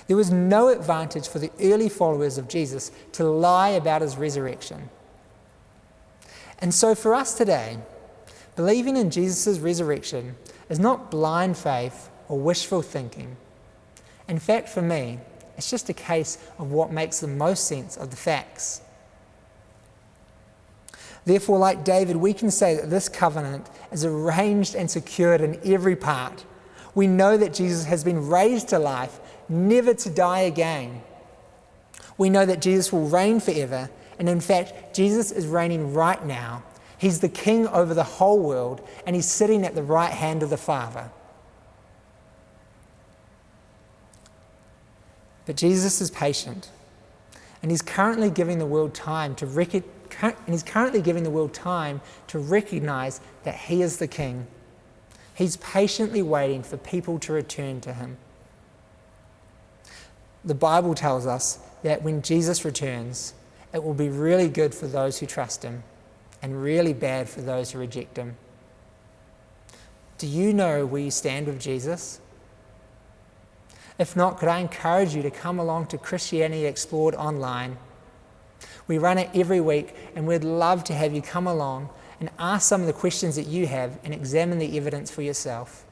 There 0.06 0.16
was 0.16 0.30
no 0.30 0.68
advantage 0.68 1.26
for 1.26 1.40
the 1.40 1.50
early 1.60 1.88
followers 1.88 2.38
of 2.38 2.46
Jesus 2.46 2.92
to 3.10 3.24
lie 3.24 3.70
about 3.70 4.02
his 4.02 4.16
resurrection. 4.16 4.88
And 6.62 6.72
so, 6.72 6.94
for 6.94 7.12
us 7.12 7.35
today, 7.35 7.77
believing 8.55 8.96
in 8.96 9.11
Jesus' 9.11 9.59
resurrection 9.59 10.37
is 10.70 10.79
not 10.79 11.11
blind 11.11 11.59
faith 11.59 12.09
or 12.29 12.38
wishful 12.38 12.83
thinking. 12.83 13.37
In 14.29 14.38
fact, 14.38 14.68
for 14.68 14.81
me, 14.81 15.18
it's 15.59 15.68
just 15.68 15.88
a 15.88 15.92
case 15.92 16.38
of 16.59 16.70
what 16.70 16.92
makes 16.92 17.18
the 17.18 17.27
most 17.27 17.66
sense 17.66 17.96
of 17.96 18.11
the 18.11 18.16
facts. 18.16 18.81
Therefore, 21.25 21.59
like 21.59 21.85
David, 21.85 22.16
we 22.16 22.33
can 22.33 22.51
say 22.51 22.77
that 22.77 22.90
this 22.90 23.09
covenant 23.09 23.68
is 23.90 24.05
arranged 24.05 24.75
and 24.75 24.90
secured 24.90 25.40
in 25.40 25.61
every 25.64 25.96
part. 25.96 26.44
We 26.94 27.07
know 27.07 27.37
that 27.37 27.55
Jesus 27.55 27.85
has 27.87 28.05
been 28.05 28.29
raised 28.29 28.68
to 28.68 28.79
life, 28.79 29.20
never 29.48 29.94
to 29.94 30.11
die 30.11 30.40
again. 30.40 31.03
We 32.18 32.31
know 32.31 32.46
that 32.46 32.61
Jesus 32.61 32.92
will 32.92 33.09
reign 33.09 33.40
forever, 33.40 33.90
and 34.18 34.29
in 34.29 34.40
fact, 34.40 34.94
Jesus 34.94 35.31
is 35.31 35.46
reigning 35.46 35.94
right 35.94 36.25
now. 36.25 36.62
He's 36.98 37.20
the 37.20 37.29
king 37.29 37.66
over 37.68 37.94
the 37.94 38.05
whole 38.05 38.38
world, 38.38 38.87
and 39.07 39.16
he's 39.16 39.27
sitting 39.27 39.64
at 39.64 39.75
the 39.75 39.83
right 39.83 40.12
hand 40.12 40.42
of 40.42 40.51
the 40.51 40.57
Father. 40.57 41.11
But 45.46 45.57
Jesus 45.57 46.01
is 46.01 46.11
patient, 46.11 46.70
and 47.61 47.70
he's 47.70 47.83
currently 47.83 48.31
giving 48.31 48.59
the 48.59 48.66
world 48.66 48.94
time 48.94 49.35
to 49.37 49.46
rec- 49.46 49.83
and 50.22 50.37
he's 50.46 50.62
currently 50.62 51.03
giving 51.03 51.25
the 51.25 51.31
world 51.31 51.53
time 51.53 52.01
to 52.29 52.38
recognize 52.38 53.20
that 53.44 53.57
he 53.57 53.83
is 53.83 53.96
the 53.96 54.07
king. 54.07 54.46
He's 55.35 55.57
patiently 55.57 56.22
waiting 56.22 56.62
for 56.62 56.77
people 56.77 57.18
to 57.20 57.33
return 57.33 57.81
to 57.81 57.92
him. 57.92 58.18
The 60.44 60.55
Bible 60.55 60.94
tells 60.94 61.27
us 61.27 61.59
that 61.83 62.03
when 62.03 62.22
Jesus 62.22 62.64
returns, 62.64 63.35
it 63.72 63.82
will 63.82 63.94
be 63.94 64.08
really 64.08 64.48
good 64.48 64.74
for 64.74 64.87
those 64.87 65.18
who 65.18 65.26
trust 65.26 65.62
him 65.62 65.82
and 66.42 66.62
really 66.62 66.92
bad 66.92 67.28
for 67.28 67.40
those 67.40 67.70
who 67.70 67.78
reject 67.78 68.16
him. 68.16 68.37
Do 70.18 70.26
you 70.26 70.52
know 70.52 70.87
where 70.87 71.00
you 71.00 71.11
stand 71.11 71.46
with 71.46 71.61
Jesus? 71.61 72.20
If 73.98 74.16
not, 74.16 74.38
could 74.38 74.48
I 74.48 74.58
encourage 74.58 75.14
you 75.14 75.22
to 75.22 75.30
come 75.30 75.58
along 75.58 75.87
to 75.88 75.98
Christianity 75.98 76.66
Explored 76.66 77.14
online? 77.14 77.76
We 78.87 78.98
run 78.98 79.18
it 79.18 79.30
every 79.35 79.61
week, 79.61 79.94
and 80.14 80.26
we'd 80.26 80.44
love 80.44 80.85
to 80.85 80.94
have 80.94 81.14
you 81.14 81.22
come 81.22 81.46
along 81.46 81.88
and 82.20 82.30
ask 82.38 82.68
some 82.68 82.80
of 82.80 82.87
the 82.87 82.92
questions 82.92 83.37
that 83.37 83.46
you 83.46 83.66
have 83.66 83.98
and 84.04 84.12
examine 84.12 84.58
the 84.58 84.76
evidence 84.76 85.11
for 85.11 85.22
yourself. 85.22 85.85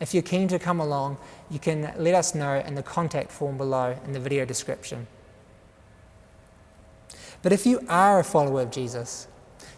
If 0.00 0.14
you're 0.14 0.22
keen 0.22 0.48
to 0.48 0.58
come 0.58 0.80
along, 0.80 1.18
you 1.50 1.58
can 1.58 1.92
let 1.96 2.14
us 2.14 2.34
know 2.34 2.58
in 2.58 2.74
the 2.74 2.82
contact 2.82 3.32
form 3.32 3.56
below 3.56 3.96
in 4.04 4.12
the 4.12 4.20
video 4.20 4.44
description. 4.44 5.06
But 7.42 7.52
if 7.52 7.66
you 7.66 7.80
are 7.88 8.18
a 8.18 8.24
follower 8.24 8.62
of 8.62 8.70
Jesus, 8.70 9.28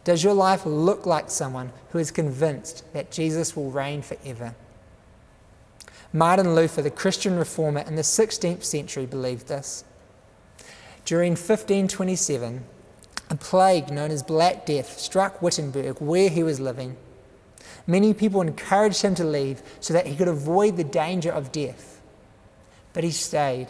does 0.04 0.24
your 0.24 0.34
life 0.34 0.64
look 0.64 1.04
like 1.04 1.30
someone 1.30 1.72
who 1.90 1.98
is 1.98 2.10
convinced 2.10 2.90
that 2.92 3.10
Jesus 3.10 3.54
will 3.54 3.70
reign 3.70 4.02
forever? 4.02 4.54
Martin 6.12 6.54
Luther, 6.54 6.82
the 6.82 6.90
Christian 6.90 7.36
reformer 7.36 7.80
in 7.80 7.96
the 7.96 8.02
16th 8.02 8.64
century, 8.64 9.06
believed 9.06 9.46
this. 9.46 9.84
During 11.04 11.32
1527, 11.32 12.64
a 13.28 13.36
plague 13.36 13.90
known 13.90 14.10
as 14.10 14.22
Black 14.22 14.66
Death 14.66 14.98
struck 14.98 15.40
Wittenberg, 15.40 16.00
where 16.00 16.28
he 16.28 16.42
was 16.42 16.58
living. 16.58 16.96
Many 17.86 18.12
people 18.12 18.40
encouraged 18.40 19.02
him 19.02 19.14
to 19.16 19.24
leave 19.24 19.62
so 19.78 19.94
that 19.94 20.06
he 20.06 20.16
could 20.16 20.28
avoid 20.28 20.76
the 20.76 20.84
danger 20.84 21.30
of 21.30 21.52
death. 21.52 22.00
But 22.92 23.04
he 23.04 23.12
stayed. 23.12 23.68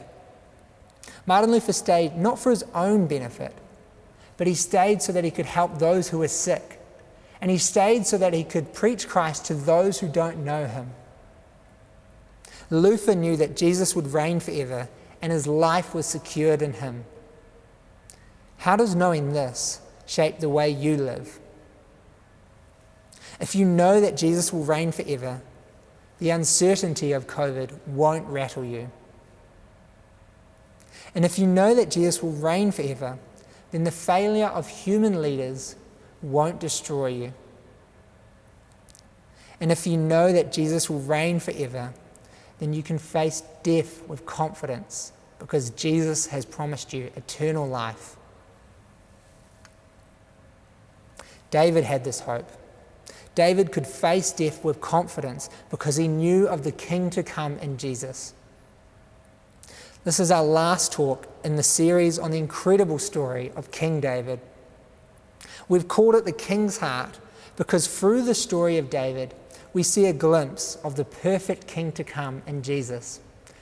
Martin 1.27 1.51
Luther 1.51 1.73
stayed 1.73 2.17
not 2.17 2.39
for 2.39 2.51
his 2.51 2.65
own 2.75 3.07
benefit, 3.07 3.55
but 4.41 4.47
he 4.47 4.55
stayed 4.55 5.03
so 5.03 5.13
that 5.13 5.23
he 5.23 5.31
could 5.31 5.45
help 5.45 5.79
those 5.79 6.09
who 6.09 6.17
were 6.17 6.27
sick. 6.27 6.81
And 7.43 7.51
he 7.51 7.59
stayed 7.59 8.07
so 8.07 8.17
that 8.17 8.33
he 8.33 8.43
could 8.43 8.73
preach 8.73 9.07
Christ 9.07 9.45
to 9.45 9.55
those 9.55 10.01
who 10.01 10.09
don't 10.09 10.47
know 10.47 10.65
him. 10.65 10.93
Luther 12.71 13.15
knew 13.15 13.37
that 13.37 13.55
Jesus 13.55 13.95
would 13.95 14.15
reign 14.15 14.41
forever 14.41 14.89
and 15.21 15.31
his 15.31 15.47
life 15.47 15.93
was 15.93 16.07
secured 16.07 16.63
in 16.63 16.73
him. 16.73 17.05
How 18.57 18.77
does 18.77 18.95
knowing 18.95 19.35
this 19.35 19.83
shape 20.07 20.39
the 20.39 20.49
way 20.49 20.71
you 20.71 20.97
live? 20.97 21.39
If 23.41 23.55
you 23.55 23.67
know 23.67 24.01
that 24.01 24.17
Jesus 24.17 24.55
will 24.55 24.65
reign 24.65 24.91
forever, 24.91 25.43
the 26.19 26.31
uncertainty 26.31 27.13
of 27.13 27.27
COVID 27.27 27.89
won't 27.89 28.27
rattle 28.27 28.65
you. 28.65 28.91
And 31.15 31.27
if 31.27 31.39
you 31.39 31.47
know 31.47 31.75
that 31.75 31.91
Jesus 31.91 32.23
will 32.23 32.33
reign 32.33 32.73
forever, 32.73 33.19
then 33.71 33.85
the 33.85 33.91
failure 33.91 34.47
of 34.47 34.69
human 34.69 35.23
leaders 35.23 35.77
won't 36.23 36.61
destroy 36.61 37.07
you. 37.07 37.33
And 39.61 39.71
if 39.71 39.87
you 39.87 39.97
know 39.97 40.33
that 40.33 40.53
Jesus 40.53 40.89
will 40.89 41.01
reign 41.01 41.39
forever, 41.39 41.93
then 42.59 42.73
you 42.73 42.83
can 42.83 42.99
face 42.99 43.43
death 43.63 44.07
with 44.09 44.27
confidence 44.27 45.13
because 45.39 45.71
Jesus 45.71 46.27
has 46.27 46.45
promised 46.45 46.93
you 46.93 47.11
eternal 47.17 47.67
life. 47.67 48.17
David 51.51 51.85
had 51.85 52.05
this 52.05 52.21
hope. 52.21 52.49
David 53.35 53.73
could 53.73 53.87
face 53.87 54.33
death 54.33 54.65
with 54.65 54.81
confidence 54.81 55.49
because 55.71 55.97
he 55.97 56.09
knew 56.09 56.47
of 56.47 56.65
the 56.65 56.73
king 56.73 57.11
to 57.11 57.23
come 57.23 57.59
in 57.59 57.77
Jesus. 57.77 58.35
This 60.03 60.19
is 60.19 60.31
our 60.31 60.45
last 60.45 60.93
talk 60.93 61.29
in 61.45 61.57
the 61.57 61.63
series 61.63 62.19
on 62.19 62.31
the 62.31 62.39
incredible 62.39 62.99
story 62.99 63.53
of 63.55 63.71
King 63.71 64.01
David. 64.01 64.41
We've 65.69 65.89
called 65.89 66.15
it 66.15 66.25
the 66.25 66.33
King's 66.33 66.79
Heart 66.79 67.19
because 67.57 67.87
through 67.87 68.23
the 68.23 68.35
story 68.35 68.79
of 68.79 68.89
David, 68.89 69.35
we 69.75 69.83
see 69.83 70.07
a 70.07 70.15
glimpse 70.15 70.77
of 70.77 70.97
the 70.97 71.05
perfect 71.05 71.67
king 71.67 71.93
to 71.93 72.03
come 72.03 72.43
in 72.47 72.63
Jesus. 72.63 73.21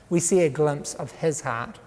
We 0.08 0.20
see 0.20 0.40
a 0.42 0.48
glimpse 0.48 0.94
of 0.94 1.10
his 1.10 1.40
heart. 1.40 1.80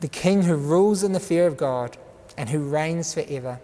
The 0.00 0.08
king 0.08 0.42
who 0.42 0.56
rules 0.56 1.04
in 1.04 1.12
the 1.12 1.20
fear 1.20 1.46
of 1.46 1.56
God 1.56 1.96
and 2.36 2.50
who 2.50 2.68
reigns 2.68 3.14
forever. 3.14 3.60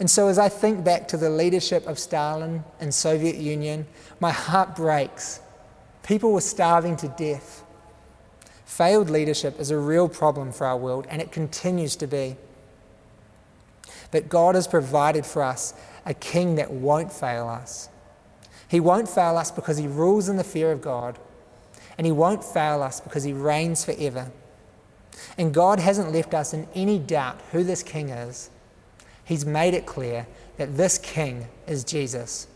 And 0.00 0.10
so, 0.10 0.26
as 0.26 0.38
I 0.38 0.48
think 0.48 0.84
back 0.84 1.06
to 1.08 1.16
the 1.16 1.30
leadership 1.30 1.86
of 1.86 1.98
Stalin 1.98 2.64
and 2.80 2.92
Soviet 2.92 3.36
Union, 3.36 3.86
my 4.18 4.32
heart 4.32 4.74
breaks. 4.74 5.40
People 6.02 6.32
were 6.32 6.40
starving 6.40 6.96
to 6.96 7.08
death. 7.08 7.64
Failed 8.64 9.10
leadership 9.10 9.60
is 9.60 9.70
a 9.70 9.78
real 9.78 10.08
problem 10.08 10.52
for 10.52 10.66
our 10.66 10.76
world, 10.76 11.06
and 11.08 11.22
it 11.22 11.30
continues 11.30 11.94
to 11.96 12.06
be. 12.06 12.36
But 14.10 14.28
God 14.28 14.54
has 14.54 14.66
provided 14.66 15.24
for 15.24 15.42
us 15.42 15.74
a 16.04 16.14
king 16.14 16.56
that 16.56 16.70
won't 16.70 17.12
fail 17.12 17.48
us. 17.48 17.88
He 18.68 18.80
won't 18.80 19.08
fail 19.08 19.36
us 19.36 19.50
because 19.50 19.76
he 19.76 19.86
rules 19.86 20.28
in 20.28 20.36
the 20.36 20.44
fear 20.44 20.72
of 20.72 20.80
God, 20.80 21.18
and 21.98 22.06
he 22.06 22.12
won't 22.12 22.42
fail 22.42 22.82
us 22.82 23.00
because 23.00 23.24
he 23.24 23.32
reigns 23.32 23.84
forever. 23.84 24.32
And 25.36 25.52
God 25.52 25.78
hasn't 25.78 26.12
left 26.12 26.34
us 26.34 26.52
in 26.54 26.66
any 26.74 26.98
doubt 26.98 27.40
who 27.52 27.62
this 27.64 27.82
king 27.82 28.08
is. 28.08 28.50
He's 29.24 29.46
made 29.46 29.74
it 29.74 29.86
clear 29.86 30.26
that 30.56 30.76
this 30.76 30.98
king 30.98 31.46
is 31.66 31.84
Jesus. 31.84 32.46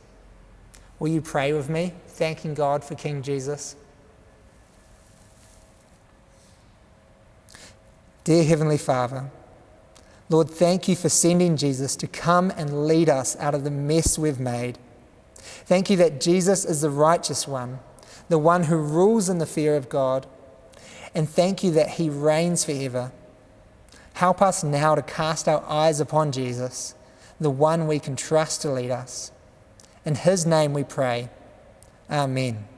Will 0.99 1.09
you 1.09 1.21
pray 1.21 1.53
with 1.53 1.69
me, 1.69 1.93
thanking 2.17 2.55
God 2.55 2.83
for 2.83 2.95
King 2.95 3.23
Jesus? 3.23 3.77
Dear 8.25 8.45
Heavenly 8.45 8.79
Father, 8.79 9.31
Lord, 10.29 10.51
thank 10.51 10.89
you 10.89 10.97
for 10.97 11.09
sending 11.09 11.57
Jesus 11.57 11.95
to 11.97 12.09
come 12.09 12.51
and 12.57 12.87
lead 12.87 13.09
us 13.09 13.37
out 13.37 13.55
of 13.55 13.63
the 13.63 13.71
mess 13.71 14.19
we've 14.19 14.41
made. 14.41 14.79
Thank 15.37 15.91
you 15.91 15.97
that 15.99 16.21
Jesus 16.21 16.65
is 16.65 16.81
the 16.81 16.91
righteous 16.91 17.47
one, 17.47 17.79
the 18.29 18.39
one 18.39 18.65
who 18.65 18.77
rules 18.77 19.29
in 19.29 19.39
the 19.39 19.47
fear 19.47 19.77
of 19.77 19.89
God 19.89 20.27
and 21.17 21.27
thank 21.27 21.65
you 21.65 21.71
that 21.71 21.93
He 21.93 22.11
reigns 22.11 22.63
forever. 22.63 23.11
Help 24.13 24.43
us 24.43 24.63
now 24.63 24.95
to 24.95 25.01
cast 25.01 25.49
our 25.49 25.65
eyes 25.67 25.99
upon 25.99 26.31
Jesus, 26.31 26.95
the 27.41 27.51
one 27.51 27.87
we 27.87 27.99
can 27.99 28.17
trust 28.17 28.61
to 28.63 28.71
lead 28.71 28.91
us. 28.91 29.33
In 30.05 30.15
His 30.15 30.45
name 30.45 30.75
we 30.75 30.85
pray. 30.85 31.31
Amen. 32.11 32.76